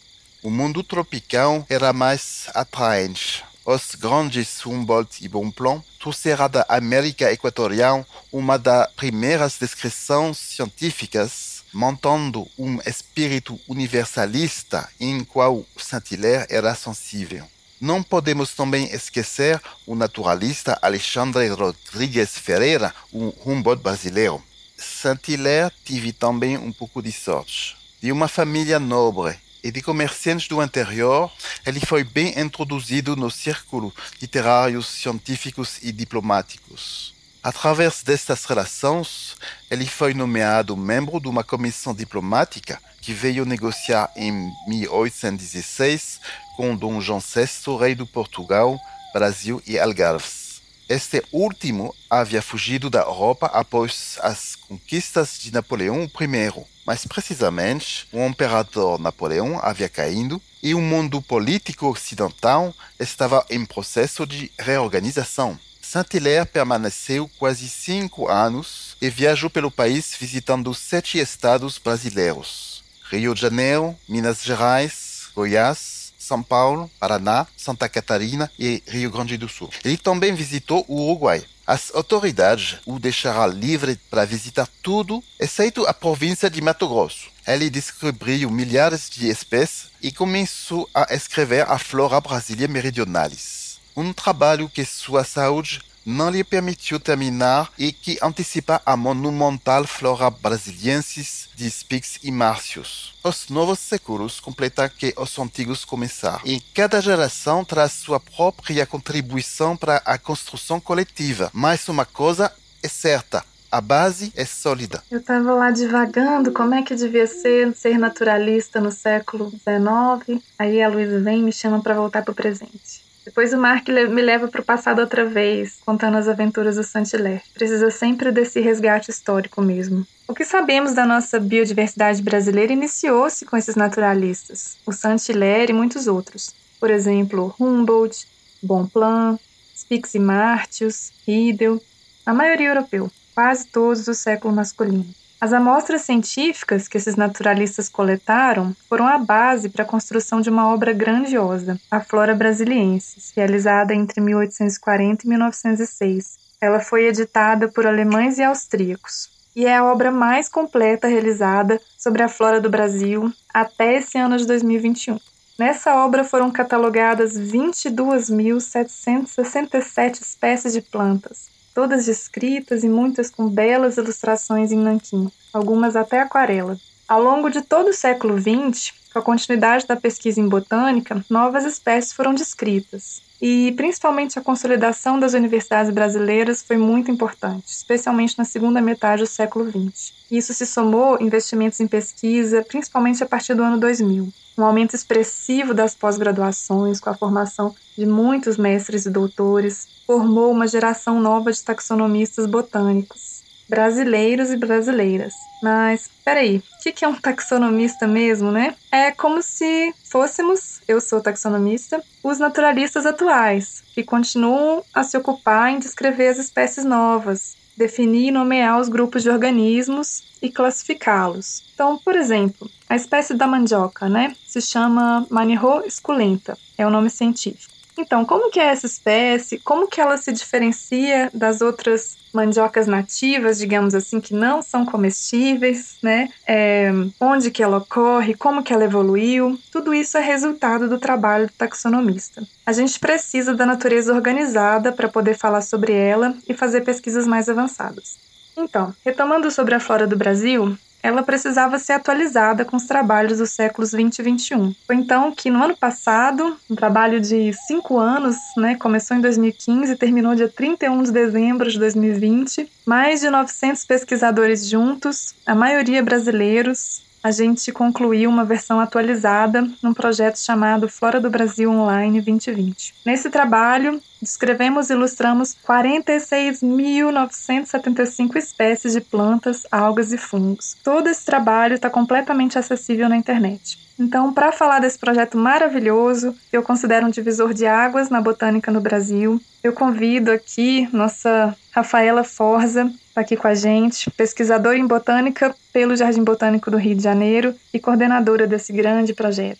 o 0.44 0.51
mundo 0.51 0.84
tropical 0.84 1.66
era 1.68 1.92
mais 1.92 2.46
atraente. 2.54 3.44
Os 3.66 3.96
grandes 3.96 4.63
Humboldt 4.63 5.25
e 5.25 5.28
Bonpland 5.28 5.84
trouxeram 6.00 6.48
da 6.48 6.63
América 6.70 7.34
Equatorial 7.34 8.06
uma 8.32 8.60
das 8.60 8.92
primeiras 8.94 9.58
descrições 9.58 10.38
científicas, 10.38 11.63
montando 11.74 12.48
um 12.56 12.78
espírito 12.86 13.60
universalista 13.68 14.88
em 15.00 15.24
qual 15.24 15.66
Saint-Hilaire 15.75 16.46
era 16.51 16.75
sensível. 16.75 17.48
Não 17.81 18.03
podemos 18.03 18.53
também 18.53 18.93
esquecer 18.93 19.62
o 19.86 19.95
naturalista 19.95 20.77
Alexandre 20.81 21.48
Rodrigues 21.48 22.38
Ferreira, 22.38 22.93
um 23.13 23.31
Humboldt 23.45 23.81
brasileiro. 23.81 24.43
Saint-Hilaire 24.77 25.74
teve 25.86 26.12
também 26.12 26.57
um 26.57 26.74
pouco 26.74 27.01
de 27.01 27.12
sorte. 27.12 27.77
De 28.01 28.12
uma 28.12 28.27
família 28.27 28.79
nobre 28.79 29.38
e 29.63 29.71
de 29.71 29.81
comerciantes 29.81 30.48
do 30.48 30.62
interior, 30.62 31.31
ele 31.65 31.79
foi 31.79 32.03
bem 32.03 32.38
introduzido 32.38 33.15
no 33.15 33.31
círculo 33.31 33.93
literários, 34.21 34.88
científicos 34.88 35.79
e 35.81 35.91
diplomáticos. 35.91 37.13
Através 37.41 38.03
destas 38.03 38.43
relações, 38.43 39.38
ele 39.72 39.86
foi 39.86 40.13
nomeado 40.13 40.75
membro 40.75 41.22
de 41.22 41.29
uma 41.29 41.43
comissão 41.43 41.93
diplomática 41.93 42.81
que 43.01 43.13
veio 43.13 43.46
negociar 43.46 44.12
em 44.15 44.51
1816 44.67 46.19
com 46.58 46.75
Dom 46.75 47.00
João 47.00 47.22
VI, 47.22 47.48
rei 47.79 47.96
do 47.96 48.05
Portugal, 48.05 48.77
Brasil 49.13 49.62
e 49.65 49.79
Algarves. 49.79 50.62
Este 50.89 51.24
último 51.31 51.96
havia 52.10 52.41
fugido 52.41 52.89
da 52.89 53.01
Europa 53.01 53.46
após 53.53 54.17
as 54.22 54.55
conquistas 54.55 55.39
de 55.39 55.53
Napoleão 55.53 56.03
I, 56.03 56.65
mais 56.86 57.05
precisamente, 57.05 58.08
o 58.12 58.25
imperador 58.25 59.00
Napoleão 59.00 59.60
havia 59.62 59.88
caído 59.88 60.41
e 60.62 60.74
o 60.74 60.81
mundo 60.81 61.22
político 61.22 61.88
ocidental 61.88 62.74
estava 63.00 63.46
em 63.50 63.63
processo 63.63 64.25
de 64.25 64.51
reorganização. 64.60 65.58
Saint-Hilaire 65.91 66.46
permaneceu 66.46 67.27
quase 67.39 67.67
cinco 67.67 68.27
anos 68.27 68.96
e 69.01 69.10
viajou 69.10 69.50
pelo 69.50 69.72
país 69.72 70.13
visitando 70.19 70.72
sete 70.72 71.17
estados 71.17 71.79
brasileiros: 71.79 72.84
Rio 73.10 73.34
de 73.34 73.41
Janeiro, 73.41 73.98
Minas 74.08 74.43
Gerais, 74.43 75.29
Goiás, 75.34 76.13
São 76.19 76.43
Paulo, 76.43 76.91
Paraná, 77.00 77.48
Santa 77.58 77.89
Catarina 77.89 78.51
e 78.60 78.84
Rio 78.86 79.10
Grande 79.10 79.36
do 79.36 79.50
Sul. 79.50 79.72
Ele 79.84 79.98
também 79.98 80.36
visitou 80.36 80.86
o 80.88 81.08
Uruguai. 81.08 81.43
As 81.65 81.89
autoridades 81.96 82.77
o 82.86 83.00
deixaram 83.00 83.48
livre 83.48 84.00
para 84.12 84.25
visitar 84.25 84.69
tudo, 84.84 85.24
exceto 85.39 85.88
a 85.88 85.93
província 85.93 86.51
de 86.51 86.62
Mato 86.62 86.88
Grosso. 86.88 87.31
Ele 87.48 87.67
descobriu 87.67 88.51
milhares 88.51 89.10
de 89.10 89.27
espécies 89.27 89.88
e 90.03 90.12
começou 90.12 90.88
a 90.93 91.15
escrever 91.15 91.67
a 91.67 91.79
Flora 91.79 92.22
Brasilia 92.22 92.67
Meridionalis. 92.67 93.68
Um 93.96 94.13
trabalho 94.13 94.69
que 94.69 94.86
sua 94.86 95.24
saúde 95.24 95.81
não 96.05 96.29
lhe 96.29 96.43
permitiu 96.43 97.00
terminar 97.00 97.72
e 97.77 97.91
que 97.91 98.17
antecipa 98.22 98.81
a 98.86 98.98
monumental 98.98 99.86
Flora 99.86 100.29
Brasiliensis 100.29 101.50
de 101.55 101.69
Spix 101.69 102.19
e 102.24 102.31
Márcios. 102.31 103.13
Os 103.24 103.50
novos 103.50 103.79
séculos 103.79 104.39
completam 104.39 104.89
que 104.89 105.13
os 105.17 105.38
antigos 105.38 105.86
começaram, 105.86 106.41
e 106.46 106.60
cada 106.74 107.01
geração 107.01 107.63
traz 107.63 107.91
sua 107.91 108.19
própria 108.19 108.86
contribuição 108.86 109.77
para 109.77 109.98
a 109.98 110.17
construção 110.17 110.79
coletiva. 110.79 111.51
Mas 111.53 111.88
uma 111.89 112.05
coisa 112.05 112.51
é 112.81 112.88
certa, 112.88 113.43
a 113.72 113.81
base 113.81 114.31
é 114.36 114.46
sólida. 114.46 115.03
Eu 115.12 115.19
estava 115.19 115.53
lá 115.53 115.69
divagando 115.69 116.51
como 116.51 116.74
é 116.74 116.81
que 116.81 116.96
devia 116.96 117.27
ser 117.27 117.75
ser 117.75 118.00
naturalista 118.00 118.81
no 118.81 118.91
século 118.91 119.51
XIX. 119.51 120.41
Aí 120.58 120.81
a 120.81 120.89
Luísa 120.89 121.19
vem 121.19 121.39
e 121.39 121.43
me 121.43 121.51
chama 121.51 121.81
para 121.81 121.93
voltar 121.93 122.24
para 122.24 122.31
o 122.31 122.36
presente. 122.36 123.09
Depois 123.29 123.53
o 123.53 123.59
Mark 123.59 123.88
me 123.88 124.24
leva 124.24 124.48
para 124.48 124.59
o 124.59 124.65
passado 124.65 125.01
outra 125.01 125.24
vez, 125.24 125.77
contando 125.86 126.17
as 126.17 126.27
aventuras 126.27 126.77
do 126.77 126.83
Saint-Hilaire. 126.83 127.43
Precisa 127.53 127.91
sempre 127.91 128.31
desse 128.31 128.59
resgate 128.59 129.12
histórico 129.12 129.62
mesmo. 129.62 130.03
O 130.27 130.33
que 130.33 130.43
sabemos 130.43 130.95
da 130.95 131.05
nossa 131.05 131.39
biodiversidade 131.39 132.24
brasileira 132.24 132.74
iniciou-se 132.74 133.45
com 133.45 133.55
esses 133.55 133.75
naturalistas, 133.75 134.77
o 134.83 134.91
Saint-Hilaire 134.91 135.71
e 135.71 135.75
muitos 135.75 136.07
outros. 136.07 136.55
Por 136.79 136.89
exemplo, 136.89 137.53
Humboldt, 137.59 138.27
Bonpland, 138.63 139.39
Spix 139.77 140.15
e 140.15 140.19
Martius, 140.19 141.12
Riedel, 141.27 141.79
a 142.25 142.33
maioria 142.33 142.69
europeu, 142.69 143.12
quase 143.36 143.67
todos 143.67 144.05
do 144.05 144.15
século 144.15 144.55
masculino. 144.55 145.05
As 145.41 145.53
amostras 145.53 146.01
científicas 146.01 146.89
que 146.89 146.98
esses 146.98 147.15
naturalistas 147.15 147.88
coletaram 147.88 148.75
foram 148.89 149.08
a 149.08 149.17
base 149.17 149.69
para 149.69 149.84
a 149.84 149.88
construção 149.88 150.41
de 150.41 150.50
uma 150.50 150.74
obra 150.74 150.91
grandiosa, 150.91 151.79
a 151.89 152.01
Flora 152.01 152.36
Brasiliensis, 152.36 153.31
realizada 153.34 153.96
entre 153.96 154.19
1840 154.19 155.25
e 155.25 155.29
1906. 155.29 156.38
Ela 156.60 156.81
foi 156.81 157.05
editada 157.05 157.69
por 157.69 157.88
alemães 157.88 158.38
e 158.38 158.43
austríacos 158.43 159.29
e 159.55 159.65
é 159.65 159.77
a 159.77 159.86
obra 159.86 160.12
mais 160.12 160.50
completa 160.50 161.08
realizada 161.08 161.79
sobre 161.98 162.22
a 162.22 162.27
flora 162.27 162.60
do 162.60 162.69
Brasil 162.69 163.31
até 163.53 163.96
esse 163.96 164.17
ano 164.17 164.38
de 164.38 164.46
2021. 164.46 165.17
Nessa 165.58 165.96
obra 166.03 166.25
foram 166.25 166.51
catalogadas 166.51 167.39
22.767 167.39 170.22
espécies 170.22 170.74
de 170.74 170.81
plantas, 170.81 171.59
todas 171.79 172.07
descritas 172.07 172.83
e 172.83 172.89
muitas 172.89 173.29
com 173.29 173.48
belas 173.48 173.95
ilustrações 173.95 174.69
em 174.69 174.77
nanquim, 174.77 175.31
algumas 175.53 175.95
até 175.95 176.19
aquarela. 176.19 176.77
Ao 177.10 177.24
longo 177.24 177.50
de 177.50 177.63
todo 177.63 177.89
o 177.89 177.94
século 177.94 178.38
XX, 178.39 178.94
com 179.12 179.18
a 179.18 179.22
continuidade 179.24 179.88
da 179.88 179.96
pesquisa 179.96 180.39
em 180.39 180.48
botânica, 180.48 181.25
novas 181.28 181.66
espécies 181.66 182.13
foram 182.13 182.36
descritas. 182.36 183.24
E 183.42 183.72
principalmente 183.72 184.38
a 184.38 184.44
consolidação 184.44 185.20
das 185.20 185.34
universidades 185.34 185.92
brasileiras 185.92 186.62
foi 186.62 186.78
muito 186.78 187.10
importante, 187.10 187.66
especialmente 187.66 188.38
na 188.38 188.46
segunda 188.46 188.80
metade 188.80 189.24
do 189.24 189.28
século 189.28 189.66
XX. 189.66 190.13
Isso 190.30 190.54
se 190.54 190.68
somou 190.68 191.20
investimentos 191.20 191.80
em 191.80 191.88
pesquisa, 191.88 192.62
principalmente 192.62 193.24
a 193.24 193.25
partir 193.25 193.56
do 193.56 193.63
ano 193.63 193.80
2000. 193.80 194.32
Um 194.56 194.63
aumento 194.63 194.96
expressivo 194.96 195.74
das 195.74 195.96
pós-graduações, 195.96 197.00
com 197.00 197.10
a 197.10 197.16
formação 197.16 197.74
de 197.98 198.06
muitos 198.06 198.56
mestres 198.56 199.08
e 199.08 199.10
doutores, 199.10 199.88
formou 200.06 200.51
uma 200.51 200.68
geração 200.68 201.20
nova 201.20 201.51
de 201.51 201.63
taxonomistas 201.63 202.46
botânicos, 202.46 203.28
brasileiros 203.69 204.49
e 204.49 204.57
brasileiras. 204.57 205.33
Mas, 205.61 206.09
peraí, 206.25 206.57
o 206.57 206.93
que 206.93 207.05
é 207.05 207.07
um 207.07 207.15
taxonomista 207.15 208.07
mesmo, 208.07 208.51
né? 208.51 208.75
É 208.91 209.11
como 209.11 209.43
se 209.43 209.93
fôssemos, 210.09 210.81
eu 210.88 210.99
sou 210.99 211.21
taxonomista, 211.21 212.01
os 212.23 212.39
naturalistas 212.39 213.05
atuais, 213.05 213.83
que 213.93 214.03
continuam 214.03 214.83
a 214.93 215.03
se 215.03 215.15
ocupar 215.17 215.71
em 215.71 215.79
descrever 215.79 216.29
as 216.29 216.38
espécies 216.38 216.83
novas, 216.83 217.55
definir 217.77 218.27
e 218.27 218.31
nomear 218.31 218.79
os 218.79 218.89
grupos 218.89 219.23
de 219.23 219.29
organismos 219.29 220.23
e 220.41 220.49
classificá-los. 220.49 221.63
Então, 221.73 221.97
por 221.97 222.15
exemplo, 222.15 222.69
a 222.89 222.95
espécie 222.95 223.33
da 223.33 223.47
mandioca, 223.47 224.09
né, 224.09 224.35
se 224.45 224.61
chama 224.61 225.25
Manihô 225.29 225.81
esculenta, 225.85 226.57
é 226.77 226.85
o 226.85 226.89
nome 226.89 227.09
científico. 227.09 227.78
Então, 228.00 228.24
como 228.24 228.50
que 228.50 228.62
é 228.62 228.68
essa 228.68 228.86
espécie? 228.86 229.60
Como 229.60 229.86
que 229.86 230.00
ela 230.00 230.15
se 230.15 230.32
diferencia 230.32 231.29
das 231.34 231.60
outras 231.60 232.15
mandiocas 232.34 232.88
nativas, 232.88 233.58
digamos 233.58 233.94
assim, 233.94 234.22
que 234.22 234.34
não 234.34 234.62
são 234.62 234.86
comestíveis, 234.86 235.98
né? 236.01 236.29
É, 236.48 236.91
onde 237.20 237.51
que 237.51 237.62
ela 237.62 237.77
ocorre, 237.77 238.36
como 238.36 238.63
que 238.63 238.72
ela 238.72 238.86
evoluiu? 238.86 239.60
Tudo 239.70 239.94
isso 239.94 240.18
é 240.18 240.22
resultado 240.22 240.88
do 240.88 240.98
trabalho 240.98 241.48
do 241.48 241.53
taxonomista. 241.53 242.41
A 242.65 242.72
gente 242.72 242.98
precisa 242.98 243.53
da 243.53 243.65
natureza 243.65 244.13
organizada 244.13 244.94
para 244.94 245.10
poder 245.10 245.38
falar 245.38 245.62
sobre 245.62 245.91
ela 245.91 246.34
e 246.48 246.53
fazer 246.53 246.82
pesquisas 246.82 247.27
mais 247.27 247.50
avançadas. 247.50 248.18
Então, 248.56 248.94
retomando 249.03 249.51
sobre 249.51 249.75
a 249.75 249.79
flora 249.79 250.08
do 250.08 250.15
Brasil, 250.15 250.77
ela 251.01 251.24
precisava 251.24 251.79
ser 251.79 251.94
atualizada 251.94 252.65
com 252.65 252.75
os 252.77 252.86
trabalhos 252.86 253.39
dos 253.39 253.51
séculos 253.51 253.91
20 253.91 254.20
e 254.20 254.24
21. 254.24 254.75
Foi 254.86 254.96
então 254.96 255.32
que, 255.32 255.50
no 255.50 255.63
ano 255.63 255.77
passado, 255.77 256.58
um 256.70 256.75
trabalho 256.75 257.20
de 257.20 257.53
cinco 257.68 257.98
anos, 257.98 258.36
né, 258.58 258.75
começou 258.75 259.15
em 259.18 259.22
2015 259.22 259.94
e 259.94 259.96
terminou 259.96 260.36
dia 260.36 260.50
31 260.50 261.03
de 261.03 261.12
dezembro 261.12 261.70
de 261.70 261.79
2020, 261.79 262.70
mais 262.86 263.22
de 263.22 263.29
900 263.29 263.86
pesquisadores 263.86 264.68
juntos, 264.68 265.36
a 265.46 265.56
maioria 265.56 266.03
brasileiros, 266.03 267.01
a 267.23 267.31
gente 267.31 267.71
concluiu 267.71 268.29
uma 268.29 268.43
versão 268.45 268.79
atualizada 268.79 269.67
num 269.81 269.91
projeto 269.93 270.38
chamado 270.38 270.88
Flora 270.88 271.19
do 271.19 271.27
Brasil 271.29 271.71
Online 271.71 272.21
2020. 272.21 272.93
Nesse 273.05 273.29
trabalho, 273.29 274.01
descrevemos 274.21 274.89
e 274.89 274.93
ilustramos 274.93 275.53
46.975 275.67 278.38
espécies 278.38 278.93
de 278.93 279.01
plantas, 279.01 279.67
algas 279.71 280.13
e 280.13 280.17
fungos. 280.17 280.77
Todo 280.83 281.07
esse 281.07 281.25
trabalho 281.25 281.75
está 281.75 281.89
completamente 281.89 282.57
acessível 282.57 283.09
na 283.09 283.17
internet. 283.17 283.88
Então, 284.00 284.34
para 284.34 284.53
falar 284.53 284.79
desse 284.79 284.98
projeto 284.98 285.38
maravilhoso, 285.38 286.34
que 286.50 286.56
eu 286.56 286.63
considero 286.63 287.06
um 287.06 287.10
divisor 287.10 287.53
de 287.53 287.65
águas 287.65 288.10
na 288.10 288.22
botânica 288.22 288.72
no 288.72 288.79
Brasil, 288.79 289.41
eu 289.62 289.74
convido 289.74 290.32
aqui 290.32 290.88
nossa 290.94 291.53
Rafaela 291.70 292.24
Forza, 292.24 292.89
está 293.10 293.20
aqui 293.20 293.36
com 293.36 293.48
a 293.50 293.53
gente, 293.53 294.10
pesquisadora 294.12 294.77
em 294.77 294.88
botânica 294.88 295.53
pelo 295.74 295.98
Jardim 295.98 296.24
Botânico 296.24 296.72
do 296.72 296.77
Rio 296.77 296.96
de 296.96 297.03
Janeiro 297.03 297.53
e 297.74 297.79
coordenadora 297.79 298.48
desse 298.48 298.72
grande 298.72 299.13
projeto. 299.13 299.60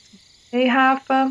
Ei, 0.54 0.68
Rafa! 0.68 1.30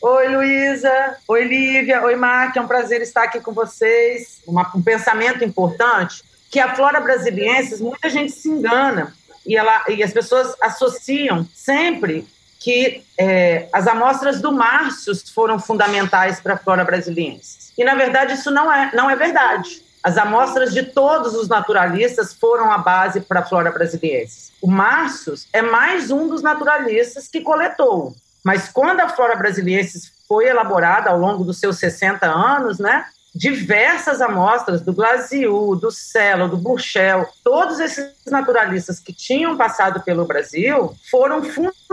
Oi, 0.00 0.28
Luísa! 0.28 1.16
Oi, 1.26 1.44
Lívia! 1.44 2.04
Oi, 2.04 2.14
Mark! 2.14 2.56
É 2.56 2.60
um 2.60 2.68
prazer 2.68 3.02
estar 3.02 3.24
aqui 3.24 3.40
com 3.40 3.52
vocês. 3.52 4.42
Um 4.46 4.80
pensamento 4.80 5.42
importante, 5.42 6.22
que 6.52 6.60
a 6.60 6.72
flora 6.76 7.00
brasiliensis, 7.00 7.80
muita 7.80 8.08
gente 8.08 8.30
se 8.30 8.48
engana 8.48 9.12
e, 9.44 9.56
ela, 9.56 9.84
e 9.88 10.04
as 10.04 10.12
pessoas 10.12 10.54
associam 10.60 11.44
sempre 11.52 12.24
que 12.64 13.04
é, 13.18 13.68
as 13.74 13.86
amostras 13.86 14.40
do 14.40 14.50
Márcio 14.50 15.12
foram 15.34 15.58
fundamentais 15.58 16.40
para 16.40 16.54
a 16.54 16.56
flora 16.56 16.82
brasiliensis. 16.82 17.74
E, 17.76 17.84
na 17.84 17.94
verdade, 17.94 18.32
isso 18.32 18.50
não 18.50 18.72
é, 18.72 18.90
não 18.94 19.10
é 19.10 19.14
verdade. 19.14 19.82
As 20.02 20.16
amostras 20.16 20.72
de 20.72 20.82
todos 20.82 21.34
os 21.34 21.46
naturalistas 21.46 22.32
foram 22.32 22.72
a 22.72 22.78
base 22.78 23.20
para 23.20 23.40
a 23.40 23.44
flora 23.44 23.70
brasiliensis. 23.70 24.50
O 24.62 24.66
Márcio 24.66 25.34
é 25.52 25.60
mais 25.60 26.10
um 26.10 26.26
dos 26.26 26.40
naturalistas 26.40 27.28
que 27.28 27.42
coletou. 27.42 28.14
Mas 28.42 28.70
quando 28.70 29.00
a 29.00 29.10
flora 29.10 29.36
brasiliensis 29.36 30.10
foi 30.26 30.46
elaborada 30.46 31.10
ao 31.10 31.18
longo 31.18 31.44
dos 31.44 31.60
seus 31.60 31.78
60 31.78 32.24
anos, 32.26 32.78
né, 32.78 33.04
diversas 33.34 34.20
amostras 34.20 34.80
do 34.80 34.92
Glasiu, 34.92 35.74
do 35.74 35.90
Cello, 35.90 36.48
do 36.48 36.56
Burchell, 36.56 37.26
todos 37.42 37.80
esses 37.80 38.14
naturalistas 38.26 39.00
que 39.00 39.12
tinham 39.12 39.56
passado 39.56 40.00
pelo 40.02 40.24
Brasil 40.24 40.94
foram 41.10 41.42
fundamentais 41.42 41.83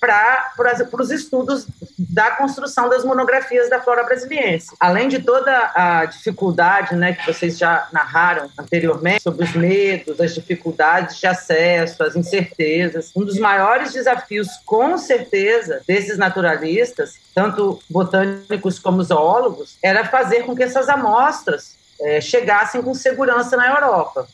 para 0.00 0.52
os 1.00 1.10
estudos 1.10 1.66
da 1.98 2.32
construção 2.32 2.88
das 2.88 3.04
monografias 3.04 3.68
da 3.68 3.80
flora 3.80 4.04
brasiliense. 4.04 4.74
Além 4.78 5.08
de 5.08 5.20
toda 5.20 5.72
a 5.74 6.04
dificuldade 6.04 6.94
né, 6.94 7.12
que 7.12 7.26
vocês 7.26 7.58
já 7.58 7.88
narraram 7.92 8.48
anteriormente 8.58 9.22
sobre 9.22 9.44
os 9.44 9.54
medos, 9.54 10.20
as 10.20 10.34
dificuldades 10.34 11.18
de 11.18 11.26
acesso, 11.26 12.02
as 12.02 12.16
incertezas, 12.16 13.10
um 13.16 13.24
dos 13.24 13.38
maiores 13.38 13.92
desafios, 13.92 14.48
com 14.64 14.96
certeza, 14.98 15.80
desses 15.86 16.18
naturalistas, 16.18 17.14
tanto 17.34 17.80
botânicos 17.88 18.78
como 18.78 19.02
zoólogos, 19.02 19.76
era 19.82 20.04
fazer 20.04 20.44
com 20.44 20.54
que 20.54 20.62
essas 20.62 20.88
amostras 20.88 21.76
é, 22.00 22.20
chegassem 22.20 22.82
com 22.82 22.94
segurança 22.94 23.56
na 23.56 23.68
Europa. 23.68 24.26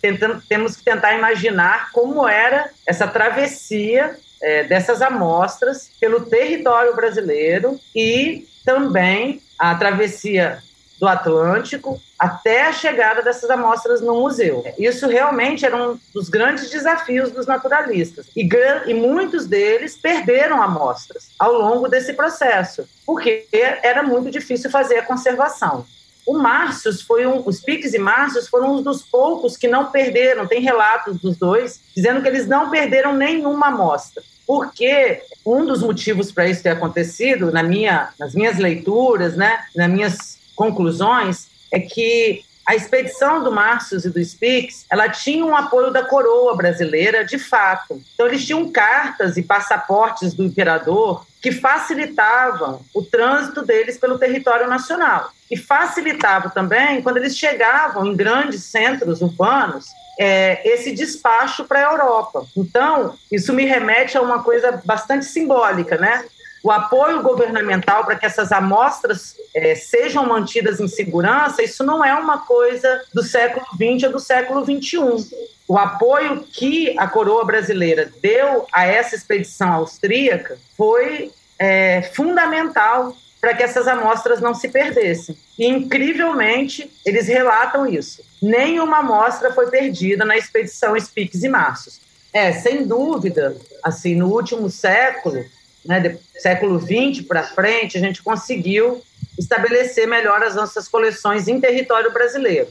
Tentando, 0.00 0.40
temos 0.48 0.76
que 0.76 0.84
tentar 0.84 1.14
imaginar 1.14 1.90
como 1.92 2.26
era 2.28 2.70
essa 2.86 3.08
travessia 3.08 4.16
é, 4.40 4.64
dessas 4.64 5.02
amostras 5.02 5.90
pelo 6.00 6.26
território 6.26 6.94
brasileiro 6.94 7.78
e 7.94 8.46
também 8.64 9.42
a 9.58 9.74
travessia 9.74 10.62
do 11.00 11.06
Atlântico 11.06 12.00
até 12.18 12.66
a 12.66 12.72
chegada 12.72 13.22
dessas 13.22 13.48
amostras 13.48 14.00
no 14.00 14.20
museu. 14.20 14.64
Isso 14.78 15.06
realmente 15.06 15.64
era 15.64 15.76
um 15.76 15.98
dos 16.12 16.28
grandes 16.28 16.68
desafios 16.68 17.30
dos 17.30 17.46
naturalistas. 17.46 18.26
E, 18.36 18.48
e 18.86 18.94
muitos 18.94 19.46
deles 19.46 19.96
perderam 19.96 20.60
amostras 20.60 21.30
ao 21.38 21.52
longo 21.52 21.88
desse 21.88 22.12
processo, 22.12 22.88
porque 23.06 23.46
era 23.52 24.02
muito 24.02 24.30
difícil 24.30 24.70
fazer 24.70 24.98
a 24.98 25.04
conservação. 25.04 25.86
O 26.28 26.36
Márcios 26.36 27.00
foi 27.00 27.26
um, 27.26 27.42
os 27.46 27.58
Piques 27.58 27.94
e 27.94 27.98
Márcios 27.98 28.48
foram 28.48 28.76
um 28.76 28.82
dos 28.82 29.00
poucos 29.00 29.56
que 29.56 29.66
não 29.66 29.90
perderam, 29.90 30.46
tem 30.46 30.60
relatos 30.60 31.18
dos 31.18 31.38
dois, 31.38 31.80
dizendo 31.96 32.20
que 32.20 32.28
eles 32.28 32.46
não 32.46 32.68
perderam 32.70 33.16
nenhuma 33.16 33.68
amostra. 33.68 34.22
Porque 34.46 35.22
um 35.44 35.64
dos 35.64 35.82
motivos 35.82 36.30
para 36.30 36.46
isso 36.46 36.62
ter 36.62 36.68
acontecido, 36.68 37.50
na 37.50 37.62
minha, 37.62 38.10
nas 38.18 38.34
minhas 38.34 38.58
leituras, 38.58 39.38
né, 39.38 39.58
nas 39.74 39.90
minhas 39.90 40.38
conclusões 40.54 41.48
é 41.72 41.80
que 41.80 42.44
a 42.68 42.74
expedição 42.74 43.42
do 43.42 43.50
Márcios 43.50 44.04
e 44.04 44.10
do 44.10 44.22
Spix, 44.22 44.84
ela 44.90 45.08
tinha 45.08 45.42
um 45.42 45.56
apoio 45.56 45.90
da 45.90 46.04
coroa 46.04 46.54
brasileira, 46.54 47.24
de 47.24 47.38
fato. 47.38 47.98
Então, 48.12 48.26
eles 48.26 48.44
tinham 48.44 48.70
cartas 48.70 49.38
e 49.38 49.42
passaportes 49.42 50.34
do 50.34 50.44
imperador 50.44 51.24
que 51.40 51.50
facilitavam 51.50 52.82
o 52.94 53.02
trânsito 53.02 53.64
deles 53.64 53.96
pelo 53.96 54.18
território 54.18 54.68
nacional. 54.68 55.30
E 55.50 55.56
facilitava 55.56 56.50
também, 56.50 57.00
quando 57.00 57.16
eles 57.16 57.38
chegavam 57.38 58.04
em 58.04 58.14
grandes 58.14 58.64
centros 58.64 59.22
urbanos, 59.22 59.86
é, 60.20 60.60
esse 60.68 60.92
despacho 60.92 61.64
para 61.64 61.78
a 61.78 61.92
Europa. 61.92 62.44
Então, 62.54 63.16
isso 63.32 63.54
me 63.54 63.64
remete 63.64 64.18
a 64.18 64.20
uma 64.20 64.42
coisa 64.42 64.78
bastante 64.84 65.24
simbólica, 65.24 65.96
né? 65.96 66.22
O 66.62 66.70
apoio 66.70 67.22
governamental 67.22 68.04
para 68.04 68.16
que 68.16 68.26
essas 68.26 68.50
amostras 68.52 69.36
é, 69.54 69.74
sejam 69.74 70.26
mantidas 70.26 70.80
em 70.80 70.88
segurança, 70.88 71.62
isso 71.62 71.84
não 71.84 72.04
é 72.04 72.14
uma 72.14 72.38
coisa 72.38 73.02
do 73.14 73.22
século 73.22 73.66
XX 73.74 74.04
ou 74.04 74.12
do 74.12 74.20
século 74.20 74.64
XXI. 74.64 75.34
O 75.66 75.76
apoio 75.76 76.44
que 76.52 76.98
a 76.98 77.06
coroa 77.06 77.44
brasileira 77.44 78.10
deu 78.22 78.66
a 78.72 78.86
essa 78.86 79.14
expedição 79.14 79.72
austríaca 79.72 80.58
foi 80.76 81.30
é, 81.58 82.02
fundamental 82.14 83.14
para 83.40 83.54
que 83.54 83.62
essas 83.62 83.86
amostras 83.86 84.40
não 84.40 84.54
se 84.54 84.68
perdessem. 84.68 85.36
E, 85.58 85.66
incrivelmente, 85.66 86.90
eles 87.04 87.28
relatam 87.28 87.86
isso. 87.86 88.22
Nenhuma 88.42 88.98
amostra 88.98 89.52
foi 89.52 89.70
perdida 89.70 90.24
na 90.24 90.36
expedição 90.36 90.98
Spix 90.98 91.42
e 91.42 91.48
Marços. 91.48 92.00
É, 92.32 92.52
sem 92.52 92.86
dúvida, 92.86 93.56
assim, 93.82 94.14
no 94.14 94.28
último 94.28 94.68
século, 94.68 95.44
né, 95.88 96.00
do 96.00 96.18
século 96.38 96.78
XX 96.78 97.26
para 97.26 97.42
frente, 97.42 97.96
a 97.96 98.00
gente 98.00 98.22
conseguiu 98.22 99.02
estabelecer 99.38 100.06
melhor 100.06 100.42
as 100.42 100.54
nossas 100.54 100.86
coleções 100.86 101.48
em 101.48 101.58
território 101.58 102.12
brasileiro. 102.12 102.68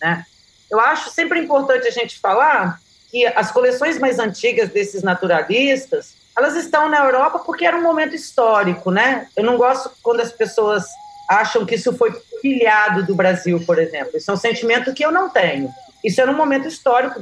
Né? 0.00 0.24
Eu 0.70 0.78
acho 0.78 1.10
sempre 1.10 1.40
importante 1.40 1.88
a 1.88 1.90
gente 1.90 2.20
falar 2.20 2.80
que 3.10 3.26
as 3.26 3.50
coleções 3.50 3.98
mais 3.98 4.20
antigas 4.20 4.68
desses 4.68 5.02
naturalistas, 5.02 6.14
elas 6.38 6.54
estão 6.54 6.88
na 6.88 7.04
Europa 7.04 7.40
porque 7.40 7.66
era 7.66 7.76
um 7.76 7.82
momento 7.82 8.14
histórico, 8.14 8.92
né? 8.92 9.26
Eu 9.36 9.42
não 9.42 9.56
gosto 9.56 9.90
quando 10.00 10.20
as 10.20 10.30
pessoas 10.30 10.84
acham 11.28 11.66
que 11.66 11.74
isso 11.74 11.92
foi 11.96 12.12
filiado 12.40 13.04
do 13.04 13.16
Brasil, 13.16 13.60
por 13.66 13.80
exemplo. 13.80 14.16
Isso 14.16 14.30
é 14.30 14.34
um 14.34 14.36
sentimento 14.36 14.94
que 14.94 15.04
eu 15.04 15.10
não 15.10 15.28
tenho. 15.28 15.68
Isso 16.04 16.20
era 16.20 16.30
um 16.30 16.36
momento 16.36 16.68
histórico 16.68 17.18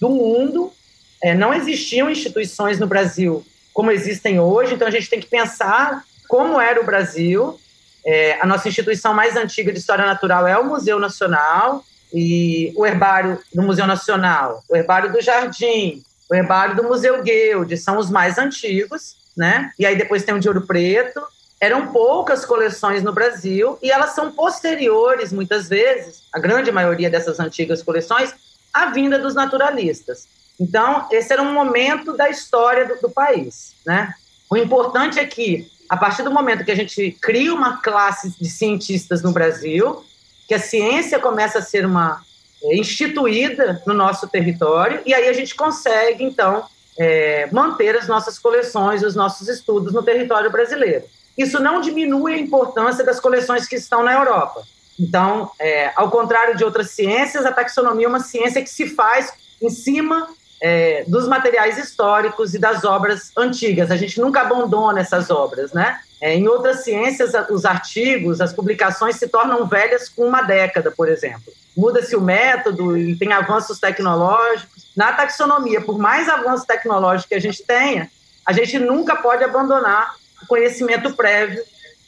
do 0.00 0.08
mundo. 0.08 0.72
É, 1.20 1.34
não 1.34 1.52
existiam 1.52 2.08
instituições 2.08 2.78
no 2.78 2.86
Brasil 2.86 3.44
como 3.72 3.90
existem 3.90 4.38
hoje. 4.38 4.74
Então 4.74 4.88
a 4.88 4.90
gente 4.90 5.08
tem 5.08 5.20
que 5.20 5.26
pensar 5.26 6.04
como 6.28 6.60
era 6.60 6.80
o 6.80 6.84
Brasil. 6.84 7.58
É, 8.04 8.38
a 8.40 8.46
nossa 8.46 8.68
instituição 8.68 9.14
mais 9.14 9.36
antiga 9.36 9.72
de 9.72 9.78
história 9.78 10.04
natural 10.04 10.46
é 10.46 10.58
o 10.58 10.64
Museu 10.64 10.98
Nacional 10.98 11.84
e 12.12 12.72
o 12.76 12.84
herbário 12.84 13.38
do 13.54 13.62
Museu 13.62 13.86
Nacional, 13.86 14.62
o 14.68 14.76
herbário 14.76 15.10
do 15.12 15.20
Jardim, 15.20 16.02
o 16.28 16.34
herbário 16.34 16.76
do 16.76 16.84
Museu 16.84 17.22
Guild 17.22 17.76
são 17.76 17.98
os 17.98 18.10
mais 18.10 18.38
antigos, 18.38 19.16
né? 19.36 19.70
E 19.78 19.86
aí 19.86 19.96
depois 19.96 20.24
tem 20.24 20.34
o 20.34 20.40
de 20.40 20.48
Ouro 20.48 20.66
Preto. 20.66 21.20
Eram 21.60 21.92
poucas 21.92 22.44
coleções 22.44 23.02
no 23.02 23.12
Brasil 23.12 23.78
e 23.80 23.90
elas 23.90 24.14
são 24.14 24.32
posteriores, 24.32 25.32
muitas 25.32 25.68
vezes, 25.68 26.22
a 26.32 26.38
grande 26.40 26.72
maioria 26.72 27.08
dessas 27.08 27.38
antigas 27.38 27.82
coleções, 27.82 28.34
à 28.72 28.86
vinda 28.86 29.18
dos 29.18 29.34
naturalistas. 29.34 30.26
Então, 30.62 31.08
esse 31.10 31.32
era 31.32 31.42
um 31.42 31.52
momento 31.52 32.16
da 32.16 32.30
história 32.30 32.86
do, 32.86 33.00
do 33.00 33.10
país. 33.10 33.74
Né? 33.84 34.14
O 34.48 34.56
importante 34.56 35.18
é 35.18 35.24
que, 35.24 35.68
a 35.88 35.96
partir 35.96 36.22
do 36.22 36.30
momento 36.30 36.64
que 36.64 36.70
a 36.70 36.76
gente 36.76 37.10
cria 37.20 37.52
uma 37.52 37.78
classe 37.78 38.32
de 38.40 38.48
cientistas 38.48 39.22
no 39.22 39.32
Brasil, 39.32 40.04
que 40.46 40.54
a 40.54 40.60
ciência 40.60 41.18
começa 41.18 41.58
a 41.58 41.62
ser 41.62 41.84
uma 41.84 42.22
é, 42.62 42.76
instituída 42.76 43.82
no 43.84 43.92
nosso 43.92 44.28
território, 44.28 45.02
e 45.04 45.12
aí 45.12 45.28
a 45.28 45.32
gente 45.32 45.56
consegue, 45.56 46.22
então, 46.22 46.64
é, 46.96 47.48
manter 47.50 47.96
as 47.96 48.06
nossas 48.06 48.38
coleções, 48.38 49.02
os 49.02 49.16
nossos 49.16 49.48
estudos 49.48 49.92
no 49.92 50.02
território 50.04 50.50
brasileiro. 50.50 51.04
Isso 51.36 51.58
não 51.58 51.80
diminui 51.80 52.34
a 52.34 52.38
importância 52.38 53.02
das 53.02 53.18
coleções 53.18 53.66
que 53.66 53.74
estão 53.74 54.04
na 54.04 54.12
Europa. 54.12 54.62
Então, 55.00 55.50
é, 55.58 55.90
ao 55.96 56.08
contrário 56.08 56.56
de 56.56 56.62
outras 56.62 56.92
ciências, 56.92 57.44
a 57.44 57.50
taxonomia 57.50 58.06
é 58.06 58.08
uma 58.08 58.20
ciência 58.20 58.62
que 58.62 58.70
se 58.70 58.86
faz 58.86 59.32
em 59.60 59.70
cima 59.70 60.28
é, 60.62 61.02
dos 61.08 61.26
materiais 61.26 61.76
históricos 61.76 62.54
e 62.54 62.58
das 62.58 62.84
obras 62.84 63.32
antigas. 63.36 63.90
A 63.90 63.96
gente 63.96 64.20
nunca 64.20 64.42
abandona 64.42 65.00
essas 65.00 65.28
obras, 65.28 65.72
né? 65.72 65.98
É, 66.20 66.36
em 66.36 66.46
outras 66.46 66.84
ciências, 66.84 67.32
os 67.50 67.64
artigos, 67.64 68.40
as 68.40 68.52
publicações 68.52 69.16
se 69.16 69.26
tornam 69.26 69.66
velhas 69.66 70.08
com 70.08 70.24
uma 70.24 70.42
década, 70.42 70.92
por 70.92 71.08
exemplo. 71.08 71.52
Muda-se 71.76 72.14
o 72.14 72.20
método 72.20 72.96
e 72.96 73.16
tem 73.16 73.32
avanços 73.32 73.80
tecnológicos. 73.80 74.86
Na 74.96 75.12
taxonomia, 75.12 75.80
por 75.80 75.98
mais 75.98 76.28
avanço 76.28 76.64
tecnológico 76.64 77.30
que 77.30 77.34
a 77.34 77.40
gente 77.40 77.64
tenha, 77.64 78.08
a 78.46 78.52
gente 78.52 78.78
nunca 78.78 79.16
pode 79.16 79.42
abandonar 79.42 80.14
o 80.40 80.46
conhecimento 80.46 81.12
prévio. 81.16 81.60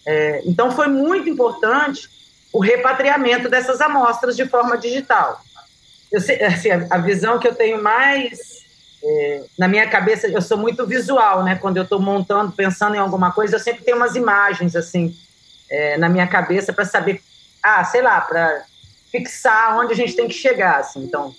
É, 0.07 0.43
então, 0.47 0.71
foi 0.71 0.87
muito 0.87 1.29
importante 1.29 2.09
o 2.53 2.61
repatriamento 2.61 3.49
dessas 3.49 3.81
amostras 3.81 4.37
de 4.37 4.47
forma 4.47 4.79
digital 4.79 5.44
eu 6.15 6.47
assim, 6.47 6.71
a, 6.91 6.99
visão 6.99 7.39
que 7.39 7.49
eu 7.49 7.55
tenho 7.55 7.83
mais 7.83 8.65
é, 9.03 9.45
na 9.59 9.69
minha 9.69 9.87
cabeça, 9.89 10.29
eu 10.29 10.41
sou 10.41 10.57
muito 10.57 10.87
visual, 10.87 11.43
né? 11.43 11.57
Quando 11.57 11.77
eu 11.77 11.83
estou 11.83 12.01
montando, 12.01 12.53
pensando 12.53 12.95
em 12.95 12.99
alguma 12.99 13.33
coisa, 13.33 13.57
eu 13.57 13.61
sempre 13.61 13.85
tenho 13.85 13.97
umas 13.97 14.15
imagens 14.15 14.77
assim 14.77 15.15
é, 15.71 15.97
na 15.99 16.09
minha 16.09 16.27
cabeça 16.27 16.73
para 16.73 16.85
saber, 16.85 17.21
ah, 17.63 17.85
sei 17.85 18.01
lá, 18.01 18.21
para 18.21 18.65
fixar 19.11 19.79
onde 19.79 19.93
a 19.93 19.97
gente 19.97 20.15
tem 20.15 20.29
que 20.29 20.35
chegar, 20.35 20.79
assim. 20.79 21.03
Então, 21.05 21.35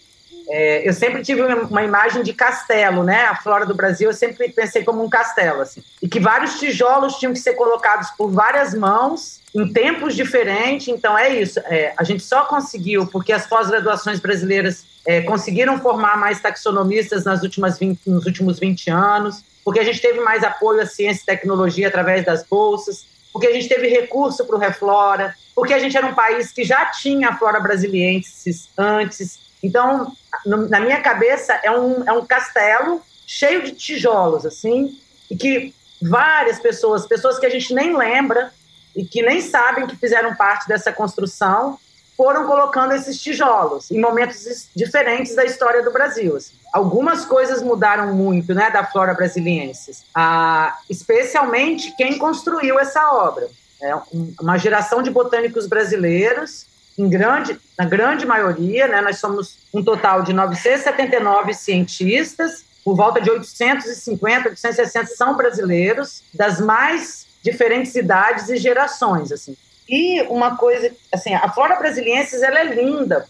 é, 0.48 0.88
eu 0.88 0.94
sempre 0.94 1.24
tive 1.24 1.42
uma 1.42 1.84
imagem 1.84 2.22
de 2.24 2.34
castelo, 2.34 3.04
né? 3.04 3.26
A 3.26 3.36
flora 3.36 3.66
do 3.66 3.74
Brasil 3.74 4.10
eu 4.10 4.14
sempre 4.14 4.50
pensei 4.50 4.84
como 4.84 5.04
um 5.04 5.10
castelo, 5.10 5.62
assim. 5.62 5.84
E 6.02 6.08
que 6.08 6.20
vários 6.20 6.60
tijolos 6.60 7.16
tinham 7.16 7.34
que 7.34 7.40
ser 7.40 7.54
colocados 7.54 8.10
por 8.12 8.30
várias 8.30 8.74
mãos 8.74 9.42
em 9.54 9.72
tempos 9.72 10.16
diferentes. 10.16 10.88
Então 10.88 11.18
é 11.18 11.30
isso. 11.30 11.60
É, 11.66 11.94
a 11.98 12.04
gente 12.04 12.24
só 12.24 12.46
conseguiu 12.46 13.08
porque 13.08 13.34
as 13.34 13.48
pós-graduações 13.48 14.20
brasileiras 14.20 14.86
é, 15.06 15.22
conseguiram 15.22 15.80
formar 15.80 16.18
mais 16.18 16.40
taxonomistas 16.42 17.26
nas 17.26 17.42
últimas 17.42 17.80
20, 17.80 18.00
nos 18.08 18.26
últimos 18.26 18.60
20 18.60 18.90
anos, 18.90 19.44
porque 19.64 19.80
a 19.80 19.84
gente 19.84 20.02
teve 20.02 20.20
mais 20.20 20.44
apoio 20.44 20.82
à 20.82 20.86
ciência 20.86 21.24
e 21.24 21.26
tecnologia 21.26 21.88
através 21.88 22.26
das 22.26 22.44
bolsas, 22.44 23.06
porque 23.32 23.48
a 23.48 23.54
gente 23.54 23.68
teve 23.68 23.88
recurso 23.88 24.46
para 24.46 24.56
o 24.56 24.60
Reflora, 24.60 25.36
porque 25.56 25.74
a 25.74 25.80
gente 25.80 25.98
era 25.98 26.06
um 26.06 26.14
país 26.14 26.52
que 26.52 26.64
já 26.64 26.86
tinha 26.86 27.30
a 27.30 27.38
flora 27.38 27.60
brasiliensis 27.60 28.70
antes. 28.78 29.40
Então, 29.66 30.12
na 30.46 30.80
minha 30.80 31.02
cabeça, 31.02 31.60
é 31.64 31.72
um, 31.72 32.08
é 32.08 32.14
um 32.14 32.24
castelo 32.24 33.02
cheio 33.26 33.64
de 33.64 33.72
tijolos, 33.72 34.46
assim, 34.46 35.00
e 35.30 35.36
que 35.36 35.74
várias 36.00 36.60
pessoas, 36.60 37.08
pessoas 37.08 37.40
que 37.40 37.48
a 37.48 37.50
gente 37.50 37.74
nem 37.74 37.98
lembra 37.98 38.52
e 38.96 39.04
que 39.04 39.24
nem 39.24 39.42
sabem 39.42 39.88
que 39.88 39.96
fizeram 39.96 40.36
parte 40.36 40.68
dessa 40.68 40.94
construção, 40.94 41.80
foram 42.16 42.46
colocando 42.46 42.94
esses 42.94 43.20
tijolos 43.20 43.90
em 43.90 44.00
momentos 44.00 44.70
diferentes 44.76 45.36
da 45.36 45.44
história 45.44 45.84
do 45.84 45.92
Brasil. 45.92 46.38
Assim. 46.38 46.54
Algumas 46.72 47.26
coisas 47.26 47.64
mudaram 47.64 48.14
muito, 48.14 48.54
né, 48.54 48.70
da 48.70 48.86
flora 48.86 49.16
brasiliensis, 49.16 50.04
ah, 50.14 50.78
especialmente 50.88 51.94
quem 51.98 52.20
construiu 52.20 52.80
essa 52.80 53.12
obra. 53.12 53.50
É 53.82 53.94
uma 54.40 54.58
geração 54.58 55.02
de 55.02 55.10
botânicos 55.10 55.66
brasileiros 55.66 56.68
em 56.98 57.10
grande, 57.10 57.60
na 57.78 57.86
grande 57.86 58.26
maioria, 58.26 58.88
né, 58.88 59.02
nós 59.02 59.20
somos 59.20 59.58
um 59.74 59.84
total 59.84 60.24
de 60.24 60.32
979 60.34 61.54
cientistas, 61.54 62.64
por 62.84 62.96
volta 62.96 63.20
de 63.20 63.30
850, 63.30 64.50
860 64.50 65.08
são 65.08 65.36
brasileiros, 65.36 66.24
das 66.34 66.62
mais 66.62 67.26
diferentes 67.44 67.96
idades 67.96 68.50
e 68.50 68.58
gerações, 68.58 69.32
assim. 69.32 69.58
E 69.90 70.22
uma 70.24 70.56
coisa, 70.56 70.92
assim, 71.14 71.34
a 71.34 71.52
flora 71.52 71.76
brasiliensis, 71.76 72.42
ela 72.42 72.60
é 72.60 72.64
linda, 72.64 73.28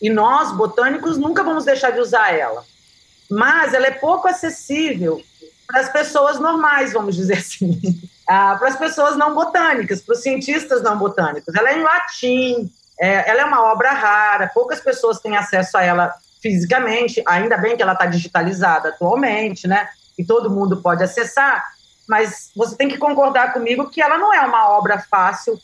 e 0.00 0.10
nós, 0.10 0.52
botânicos, 0.52 1.16
nunca 1.16 1.42
vamos 1.42 1.64
deixar 1.64 1.90
de 1.90 2.00
usar 2.00 2.32
ela. 2.34 2.64
Mas 3.30 3.74
ela 3.74 3.86
é 3.86 3.90
pouco 3.90 4.28
acessível 4.28 5.20
para 5.66 5.80
as 5.80 5.88
pessoas 5.90 6.38
normais, 6.38 6.92
vamos 6.92 7.16
dizer 7.16 7.38
assim, 7.38 7.80
ah, 8.28 8.56
para 8.58 8.68
as 8.68 8.76
pessoas 8.76 9.16
não 9.16 9.34
botânicas, 9.34 10.02
para 10.02 10.14
os 10.14 10.22
cientistas 10.22 10.82
não 10.82 10.98
botânicos. 10.98 11.54
Ela 11.54 11.70
é 11.70 11.78
em 11.78 11.82
latim, 11.82 12.70
é, 13.00 13.28
ela 13.30 13.42
é 13.42 13.44
uma 13.44 13.72
obra 13.72 13.92
rara, 13.92 14.50
poucas 14.52 14.80
pessoas 14.80 15.20
têm 15.20 15.36
acesso 15.36 15.76
a 15.76 15.82
ela 15.82 16.14
fisicamente, 16.40 17.22
ainda 17.26 17.56
bem 17.56 17.76
que 17.76 17.82
ela 17.82 17.94
está 17.94 18.06
digitalizada 18.06 18.90
atualmente, 18.90 19.66
né? 19.66 19.88
E 20.18 20.24
todo 20.24 20.50
mundo 20.50 20.82
pode 20.82 21.02
acessar, 21.02 21.64
mas 22.08 22.50
você 22.54 22.76
tem 22.76 22.88
que 22.88 22.98
concordar 22.98 23.52
comigo 23.52 23.88
que 23.90 24.02
ela 24.02 24.18
não 24.18 24.32
é 24.32 24.40
uma 24.40 24.70
obra 24.70 24.98
fácil 24.98 25.58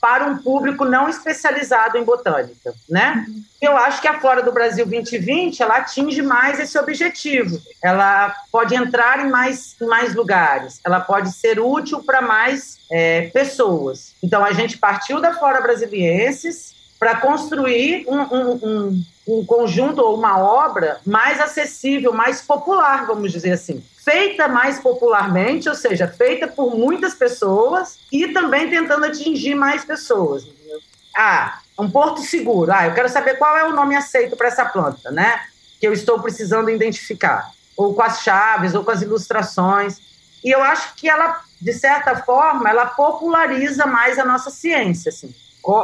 para 0.00 0.24
um 0.24 0.38
público 0.38 0.86
não 0.86 1.08
especializado 1.08 1.98
em 1.98 2.04
botânica, 2.04 2.72
né? 2.88 3.26
Eu 3.60 3.76
acho 3.76 4.00
que 4.00 4.08
a 4.08 4.18
Flora 4.18 4.42
do 4.42 4.52
Brasil 4.52 4.86
2020 4.86 5.62
ela 5.62 5.76
atinge 5.76 6.22
mais 6.22 6.58
esse 6.58 6.78
objetivo. 6.78 7.60
Ela 7.82 8.34
pode 8.50 8.74
entrar 8.74 9.20
em 9.20 9.28
mais, 9.28 9.76
em 9.80 9.86
mais 9.86 10.14
lugares, 10.14 10.80
ela 10.84 11.00
pode 11.00 11.32
ser 11.32 11.60
útil 11.60 12.02
para 12.02 12.22
mais 12.22 12.78
é, 12.90 13.28
pessoas. 13.28 14.14
Então 14.22 14.42
a 14.42 14.52
gente 14.52 14.78
partiu 14.78 15.20
da 15.20 15.34
Flora 15.34 15.60
Brasilienses 15.60 16.74
para 16.98 17.16
construir 17.16 18.06
um, 18.08 18.20
um, 18.20 18.50
um, 18.62 19.04
um 19.28 19.44
conjunto 19.44 20.00
ou 20.00 20.16
uma 20.16 20.38
obra 20.38 21.00
mais 21.06 21.40
acessível, 21.40 22.12
mais 22.12 22.42
popular, 22.42 23.06
vamos 23.06 23.30
dizer 23.30 23.52
assim 23.52 23.82
feita 24.04 24.48
mais 24.48 24.80
popularmente, 24.80 25.68
ou 25.68 25.74
seja, 25.74 26.08
feita 26.08 26.48
por 26.48 26.76
muitas 26.76 27.14
pessoas 27.14 27.98
e 28.10 28.28
também 28.28 28.70
tentando 28.70 29.04
atingir 29.04 29.54
mais 29.54 29.84
pessoas. 29.84 30.46
Ah, 31.16 31.60
um 31.78 31.90
porto 31.90 32.20
seguro. 32.20 32.72
Ah, 32.72 32.86
eu 32.86 32.94
quero 32.94 33.08
saber 33.08 33.36
qual 33.36 33.56
é 33.56 33.64
o 33.64 33.74
nome 33.74 33.96
aceito 33.96 34.36
para 34.36 34.48
essa 34.48 34.64
planta, 34.64 35.10
né? 35.10 35.40
Que 35.78 35.86
eu 35.86 35.92
estou 35.92 36.20
precisando 36.20 36.70
identificar. 36.70 37.50
Ou 37.76 37.94
com 37.94 38.02
as 38.02 38.22
chaves, 38.22 38.74
ou 38.74 38.84
com 38.84 38.90
as 38.90 39.02
ilustrações. 39.02 39.98
E 40.42 40.50
eu 40.50 40.62
acho 40.62 40.94
que 40.94 41.08
ela, 41.08 41.40
de 41.60 41.72
certa 41.72 42.16
forma, 42.16 42.68
ela 42.68 42.86
populariza 42.86 43.86
mais 43.86 44.18
a 44.18 44.24
nossa 44.24 44.50
ciência, 44.50 45.10
assim. 45.10 45.34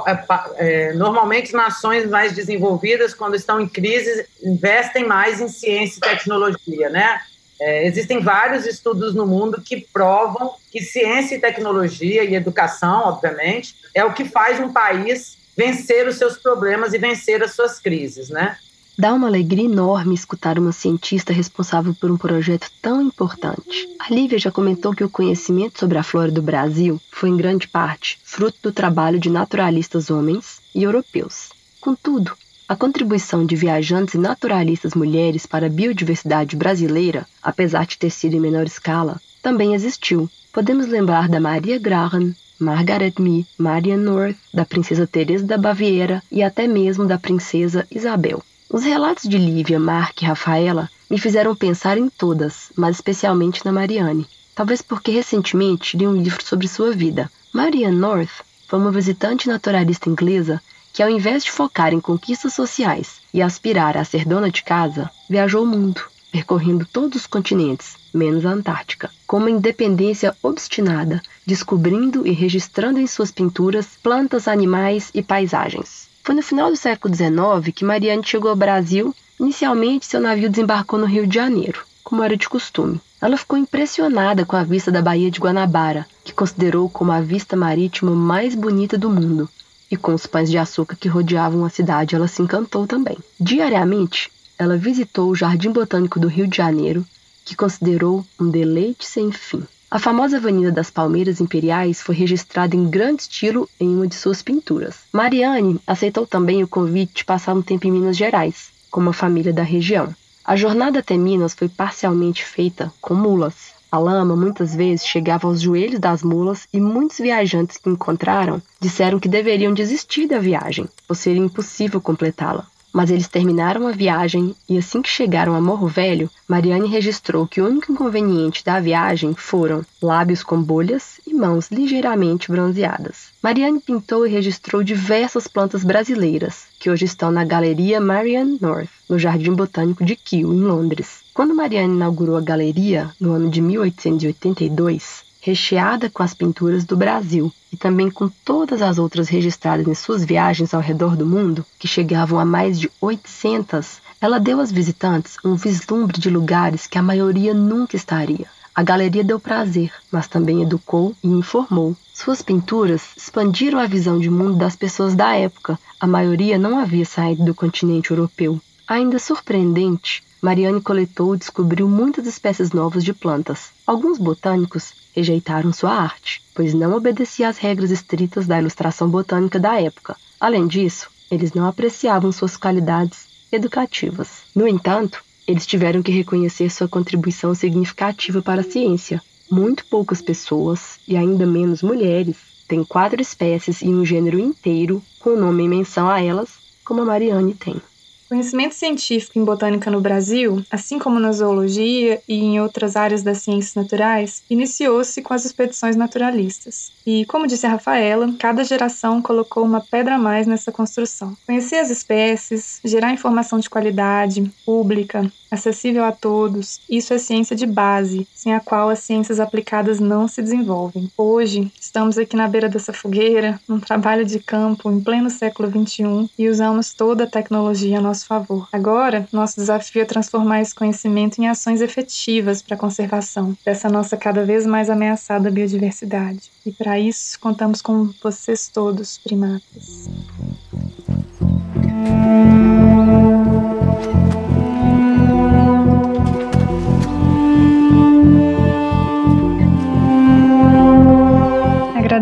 É, 0.06 0.24
é, 0.56 0.92
normalmente, 0.94 1.52
nações 1.52 2.08
mais 2.08 2.32
desenvolvidas, 2.32 3.12
quando 3.12 3.34
estão 3.34 3.60
em 3.60 3.68
crise, 3.68 4.26
investem 4.42 5.04
mais 5.04 5.40
em 5.40 5.48
ciência 5.48 5.98
e 5.98 6.00
tecnologia, 6.00 6.88
né? 6.88 7.20
É, 7.60 7.86
existem 7.86 8.20
vários 8.20 8.66
estudos 8.66 9.14
no 9.14 9.26
mundo 9.26 9.62
que 9.62 9.80
provam 9.92 10.52
que 10.70 10.80
ciência 10.80 11.36
e 11.36 11.40
tecnologia 11.40 12.22
e 12.24 12.34
educação, 12.34 13.08
obviamente, 13.08 13.74
é 13.94 14.04
o 14.04 14.12
que 14.12 14.24
faz 14.24 14.60
um 14.60 14.72
país 14.72 15.38
vencer 15.56 16.06
os 16.06 16.16
seus 16.16 16.36
problemas 16.36 16.92
e 16.92 16.98
vencer 16.98 17.42
as 17.42 17.54
suas 17.54 17.78
crises, 17.78 18.28
né? 18.28 18.56
Dá 18.98 19.12
uma 19.12 19.26
alegria 19.26 19.66
enorme 19.66 20.14
escutar 20.14 20.58
uma 20.58 20.72
cientista 20.72 21.30
responsável 21.30 21.94
por 21.94 22.10
um 22.10 22.16
projeto 22.16 22.70
tão 22.80 23.02
importante. 23.02 23.86
A 23.98 24.12
Lívia 24.12 24.38
já 24.38 24.50
comentou 24.50 24.94
que 24.94 25.04
o 25.04 25.10
conhecimento 25.10 25.78
sobre 25.78 25.98
a 25.98 26.02
flora 26.02 26.30
do 26.30 26.40
Brasil 26.40 26.98
foi, 27.10 27.28
em 27.28 27.36
grande 27.36 27.68
parte, 27.68 28.18
fruto 28.24 28.56
do 28.62 28.72
trabalho 28.72 29.18
de 29.18 29.28
naturalistas 29.28 30.10
homens 30.10 30.60
e 30.74 30.82
europeus. 30.82 31.50
Contudo, 31.78 32.32
a 32.68 32.74
contribuição 32.74 33.46
de 33.46 33.54
viajantes 33.54 34.14
e 34.14 34.18
naturalistas 34.18 34.94
mulheres 34.94 35.46
para 35.46 35.66
a 35.66 35.70
biodiversidade 35.70 36.56
brasileira, 36.56 37.26
apesar 37.40 37.86
de 37.86 37.96
ter 37.96 38.10
sido 38.10 38.34
em 38.34 38.40
menor 38.40 38.66
escala, 38.66 39.20
também 39.40 39.74
existiu. 39.74 40.28
Podemos 40.52 40.86
lembrar 40.88 41.28
da 41.28 41.38
Maria 41.38 41.78
Graham, 41.78 42.34
Margaret 42.58 43.14
Mee, 43.20 43.46
Marian 43.56 43.98
North, 43.98 44.36
da 44.52 44.64
princesa 44.64 45.06
Teresa 45.06 45.44
da 45.44 45.56
Baviera 45.56 46.20
e 46.32 46.42
até 46.42 46.66
mesmo 46.66 47.06
da 47.06 47.18
princesa 47.18 47.86
Isabel. 47.90 48.42
Os 48.68 48.82
relatos 48.82 49.28
de 49.28 49.38
Lívia, 49.38 49.78
Mark 49.78 50.20
e 50.20 50.24
Rafaela 50.24 50.90
me 51.08 51.18
fizeram 51.18 51.54
pensar 51.54 51.96
em 51.96 52.08
todas, 52.08 52.72
mas 52.74 52.96
especialmente 52.96 53.64
na 53.64 53.70
Mariane. 53.70 54.26
Talvez 54.56 54.82
porque 54.82 55.12
recentemente 55.12 55.96
li 55.96 56.06
um 56.06 56.20
livro 56.20 56.42
sobre 56.44 56.66
sua 56.66 56.90
vida. 56.90 57.30
Marian 57.52 57.92
North 57.92 58.42
foi 58.66 58.80
uma 58.80 58.90
visitante 58.90 59.46
naturalista 59.46 60.08
inglesa 60.08 60.60
que, 60.96 61.02
ao 61.02 61.10
invés 61.10 61.44
de 61.44 61.52
focar 61.52 61.92
em 61.92 62.00
conquistas 62.00 62.54
sociais 62.54 63.16
e 63.34 63.42
aspirar 63.42 63.98
a 63.98 64.04
ser 64.04 64.24
dona 64.24 64.50
de 64.50 64.62
casa, 64.62 65.10
viajou 65.28 65.62
o 65.62 65.66
mundo, 65.66 66.00
percorrendo 66.32 66.86
todos 66.90 67.20
os 67.20 67.26
continentes, 67.26 67.96
menos 68.14 68.46
a 68.46 68.50
Antártica, 68.50 69.10
com 69.26 69.36
uma 69.36 69.50
independência 69.50 70.34
obstinada, 70.42 71.22
descobrindo 71.46 72.26
e 72.26 72.30
registrando 72.32 72.98
em 72.98 73.06
suas 73.06 73.30
pinturas 73.30 73.88
plantas, 74.02 74.48
animais 74.48 75.10
e 75.12 75.22
paisagens. 75.22 76.08
Foi 76.24 76.34
no 76.34 76.42
final 76.42 76.70
do 76.70 76.78
século 76.78 77.14
XIX 77.14 77.74
que 77.74 77.84
Mariane 77.84 78.24
chegou 78.24 78.48
ao 78.48 78.56
Brasil. 78.56 79.14
Inicialmente, 79.38 80.06
seu 80.06 80.18
navio 80.18 80.48
desembarcou 80.48 80.98
no 80.98 81.04
Rio 81.04 81.26
de 81.26 81.34
Janeiro, 81.34 81.84
como 82.02 82.22
era 82.22 82.38
de 82.38 82.48
costume. 82.48 83.02
Ela 83.20 83.36
ficou 83.36 83.58
impressionada 83.58 84.46
com 84.46 84.56
a 84.56 84.62
vista 84.62 84.90
da 84.90 85.02
Baía 85.02 85.30
de 85.30 85.40
Guanabara, 85.40 86.06
que 86.24 86.32
considerou 86.32 86.88
como 86.88 87.12
a 87.12 87.20
vista 87.20 87.54
marítima 87.54 88.12
mais 88.12 88.54
bonita 88.54 88.96
do 88.96 89.10
mundo, 89.10 89.46
e 89.90 89.96
com 89.96 90.14
os 90.14 90.26
pães 90.26 90.50
de 90.50 90.58
açúcar 90.58 90.96
que 90.96 91.08
rodeavam 91.08 91.64
a 91.64 91.70
cidade, 91.70 92.14
ela 92.14 92.28
se 92.28 92.42
encantou 92.42 92.86
também. 92.86 93.16
Diariamente, 93.38 94.30
ela 94.58 94.76
visitou 94.76 95.30
o 95.30 95.34
Jardim 95.34 95.70
Botânico 95.70 96.18
do 96.18 96.28
Rio 96.28 96.46
de 96.46 96.56
Janeiro, 96.56 97.04
que 97.44 97.54
considerou 97.54 98.26
um 98.40 98.48
deleite 98.50 99.06
sem 99.06 99.30
fim. 99.30 99.62
A 99.88 100.00
famosa 100.00 100.38
Avenida 100.38 100.72
das 100.72 100.90
Palmeiras 100.90 101.40
Imperiais 101.40 102.02
foi 102.02 102.14
registrada 102.14 102.74
em 102.74 102.90
grande 102.90 103.22
estilo 103.22 103.68
em 103.78 103.94
uma 103.94 104.08
de 104.08 104.16
suas 104.16 104.42
pinturas. 104.42 104.96
Mariane 105.12 105.80
aceitou 105.86 106.26
também 106.26 106.62
o 106.62 106.68
convite 106.68 107.18
de 107.18 107.24
passar 107.24 107.54
um 107.54 107.62
tempo 107.62 107.86
em 107.86 107.92
Minas 107.92 108.16
Gerais, 108.16 108.70
com 108.90 109.00
uma 109.00 109.12
família 109.12 109.52
da 109.52 109.62
região. 109.62 110.12
A 110.44 110.56
jornada 110.56 110.98
até 110.98 111.16
Minas 111.16 111.54
foi 111.54 111.68
parcialmente 111.68 112.44
feita 112.44 112.92
com 113.00 113.14
mulas, 113.14 113.75
a 113.96 113.98
lama 113.98 114.36
muitas 114.36 114.74
vezes 114.74 115.06
chegava 115.06 115.48
aos 115.48 115.60
joelhos 115.60 115.98
das 115.98 116.22
mulas 116.22 116.68
e 116.72 116.78
muitos 116.78 117.18
viajantes 117.18 117.78
que 117.78 117.88
encontraram 117.88 118.60
disseram 118.78 119.18
que 119.18 119.28
deveriam 119.28 119.72
desistir 119.72 120.26
da 120.26 120.38
viagem, 120.38 120.86
por 121.08 121.16
ser 121.16 121.34
impossível 121.34 122.00
completá-la. 122.00 122.66
Mas 122.92 123.10
eles 123.10 123.28
terminaram 123.28 123.86
a 123.86 123.92
viagem 123.92 124.54
e 124.68 124.78
assim 124.78 125.02
que 125.02 125.08
chegaram 125.08 125.54
a 125.54 125.60
Morro 125.60 125.86
Velho, 125.86 126.30
Mariane 126.48 126.88
registrou 126.88 127.46
que 127.46 127.60
o 127.60 127.66
único 127.66 127.92
inconveniente 127.92 128.64
da 128.64 128.80
viagem 128.80 129.34
foram 129.34 129.84
lábios 130.00 130.42
com 130.42 130.62
bolhas 130.62 131.20
e 131.26 131.34
mãos 131.34 131.70
ligeiramente 131.70 132.50
bronzeadas. 132.50 133.28
Mariane 133.42 133.80
pintou 133.80 134.26
e 134.26 134.30
registrou 134.30 134.82
diversas 134.82 135.46
plantas 135.46 135.84
brasileiras, 135.84 136.64
que 136.80 136.90
hoje 136.90 137.04
estão 137.04 137.30
na 137.30 137.44
Galeria 137.44 138.00
Marian 138.00 138.56
North, 138.60 138.88
no 139.08 139.18
Jardim 139.18 139.52
Botânico 139.52 140.04
de 140.04 140.16
Kew, 140.16 140.54
em 140.54 140.60
Londres. 140.60 141.20
Quando 141.34 141.54
Marianne 141.54 141.94
inaugurou 141.94 142.36
a 142.36 142.40
galeria, 142.40 143.10
no 143.20 143.32
ano 143.32 143.50
de 143.50 143.60
1882, 143.60 145.25
recheada 145.46 146.10
com 146.10 146.24
as 146.24 146.34
pinturas 146.34 146.84
do 146.84 146.96
Brasil 146.96 147.52
e 147.72 147.76
também 147.76 148.10
com 148.10 148.28
todas 148.44 148.82
as 148.82 148.98
outras 148.98 149.28
registradas 149.28 149.86
em 149.86 149.94
suas 149.94 150.24
viagens 150.24 150.74
ao 150.74 150.80
redor 150.80 151.14
do 151.14 151.24
mundo, 151.24 151.64
que 151.78 151.86
chegavam 151.86 152.40
a 152.40 152.44
mais 152.44 152.80
de 152.80 152.90
800, 153.00 154.00
ela 154.20 154.40
deu 154.40 154.58
aos 154.58 154.72
visitantes 154.72 155.36
um 155.44 155.54
vislumbre 155.54 156.18
de 156.18 156.28
lugares 156.28 156.88
que 156.88 156.98
a 156.98 157.02
maioria 157.02 157.54
nunca 157.54 157.94
estaria. 157.94 158.46
A 158.74 158.82
galeria 158.82 159.22
deu 159.22 159.38
prazer, 159.38 159.92
mas 160.10 160.26
também 160.26 160.62
educou 160.62 161.14
e 161.22 161.28
informou. 161.28 161.96
Suas 162.12 162.42
pinturas 162.42 163.02
expandiram 163.16 163.78
a 163.78 163.86
visão 163.86 164.18
de 164.18 164.28
mundo 164.28 164.56
das 164.56 164.74
pessoas 164.74 165.14
da 165.14 165.36
época. 165.36 165.78
A 166.00 166.08
maioria 166.08 166.58
não 166.58 166.76
havia 166.76 167.04
saído 167.04 167.44
do 167.44 167.54
continente 167.54 168.10
europeu. 168.10 168.60
Ainda 168.88 169.20
surpreendente, 169.20 170.24
Mariane 170.42 170.80
coletou 170.80 171.36
e 171.36 171.38
descobriu 171.38 171.88
muitas 171.88 172.26
espécies 172.26 172.72
novas 172.72 173.04
de 173.04 173.12
plantas. 173.12 173.70
Alguns 173.86 174.18
botânicos 174.18 175.05
rejeitaram 175.16 175.72
sua 175.72 175.92
arte, 175.92 176.42
pois 176.54 176.74
não 176.74 176.94
obedecia 176.94 177.48
às 177.48 177.56
regras 177.56 177.90
estritas 177.90 178.46
da 178.46 178.60
ilustração 178.60 179.08
botânica 179.08 179.58
da 179.58 179.80
época. 179.80 180.14
Além 180.38 180.66
disso, 180.66 181.08
eles 181.30 181.54
não 181.54 181.66
apreciavam 181.66 182.30
suas 182.30 182.56
qualidades 182.56 183.26
educativas. 183.50 184.42
No 184.54 184.68
entanto, 184.68 185.24
eles 185.48 185.66
tiveram 185.66 186.02
que 186.02 186.12
reconhecer 186.12 186.68
sua 186.70 186.86
contribuição 186.86 187.54
significativa 187.54 188.42
para 188.42 188.60
a 188.60 188.64
ciência. 188.64 189.22
Muito 189.50 189.86
poucas 189.86 190.20
pessoas, 190.20 190.98
e 191.08 191.16
ainda 191.16 191.46
menos 191.46 191.82
mulheres, 191.82 192.36
têm 192.68 192.84
quatro 192.84 193.22
espécies 193.22 193.80
e 193.80 193.88
um 193.88 194.04
gênero 194.04 194.38
inteiro 194.38 195.02
com 195.20 195.30
o 195.30 195.40
nome 195.40 195.64
em 195.64 195.68
menção 195.68 196.08
a 196.10 196.20
elas, 196.20 196.50
como 196.84 197.00
a 197.02 197.04
Mariane 197.04 197.54
tem. 197.54 197.80
Conhecimento 198.28 198.74
científico 198.74 199.38
em 199.38 199.44
botânica 199.44 199.88
no 199.90 200.00
Brasil, 200.00 200.60
assim 200.68 200.98
como 200.98 201.20
na 201.20 201.30
zoologia 201.30 202.20
e 202.26 202.34
em 202.34 202.60
outras 202.60 202.96
áreas 202.96 203.22
das 203.22 203.38
ciências 203.38 203.74
naturais, 203.74 204.42
iniciou-se 204.50 205.22
com 205.22 205.32
as 205.32 205.44
expedições 205.44 205.94
naturalistas. 205.94 206.90
E, 207.06 207.24
como 207.26 207.46
disse 207.46 207.66
a 207.66 207.70
Rafaela, 207.70 208.34
cada 208.36 208.64
geração 208.64 209.22
colocou 209.22 209.64
uma 209.64 209.80
pedra 209.80 210.16
a 210.16 210.18
mais 210.18 210.46
nessa 210.46 210.72
construção. 210.72 211.36
Conhecer 211.46 211.76
as 211.76 211.88
espécies, 211.88 212.80
gerar 212.84 213.12
informação 213.12 213.60
de 213.60 213.70
qualidade, 213.70 214.42
pública, 214.64 215.30
acessível 215.56 216.04
a 216.04 216.12
todos. 216.12 216.80
Isso 216.88 217.12
é 217.12 217.18
ciência 217.18 217.56
de 217.56 217.66
base, 217.66 218.26
sem 218.34 218.54
a 218.54 218.60
qual 218.60 218.88
as 218.88 219.00
ciências 219.00 219.40
aplicadas 219.40 219.98
não 219.98 220.28
se 220.28 220.40
desenvolvem. 220.40 221.10
Hoje, 221.16 221.70
estamos 221.80 222.16
aqui 222.16 222.36
na 222.36 222.46
beira 222.46 222.68
dessa 222.68 222.92
fogueira, 222.92 223.60
num 223.68 223.80
trabalho 223.80 224.24
de 224.24 224.38
campo 224.38 224.90
em 224.90 225.00
pleno 225.00 225.28
século 225.28 225.68
XXI 225.68 226.30
e 226.38 226.48
usamos 226.48 226.94
toda 226.94 227.24
a 227.24 227.26
tecnologia 227.26 227.98
a 227.98 228.02
nosso 228.02 228.26
favor. 228.26 228.68
Agora, 228.72 229.28
nosso 229.32 229.56
desafio 229.56 230.02
é 230.02 230.04
transformar 230.04 230.60
esse 230.60 230.74
conhecimento 230.74 231.40
em 231.40 231.48
ações 231.48 231.80
efetivas 231.80 232.62
para 232.62 232.76
a 232.76 232.78
conservação 232.78 233.56
dessa 233.64 233.88
nossa 233.88 234.16
cada 234.16 234.44
vez 234.44 234.66
mais 234.66 234.88
ameaçada 234.88 235.50
biodiversidade. 235.50 236.50
E 236.64 236.72
para 236.72 236.98
isso, 236.98 237.38
contamos 237.40 237.80
com 237.80 238.10
vocês 238.22 238.68
todos, 238.68 239.18
primatas. 239.18 240.08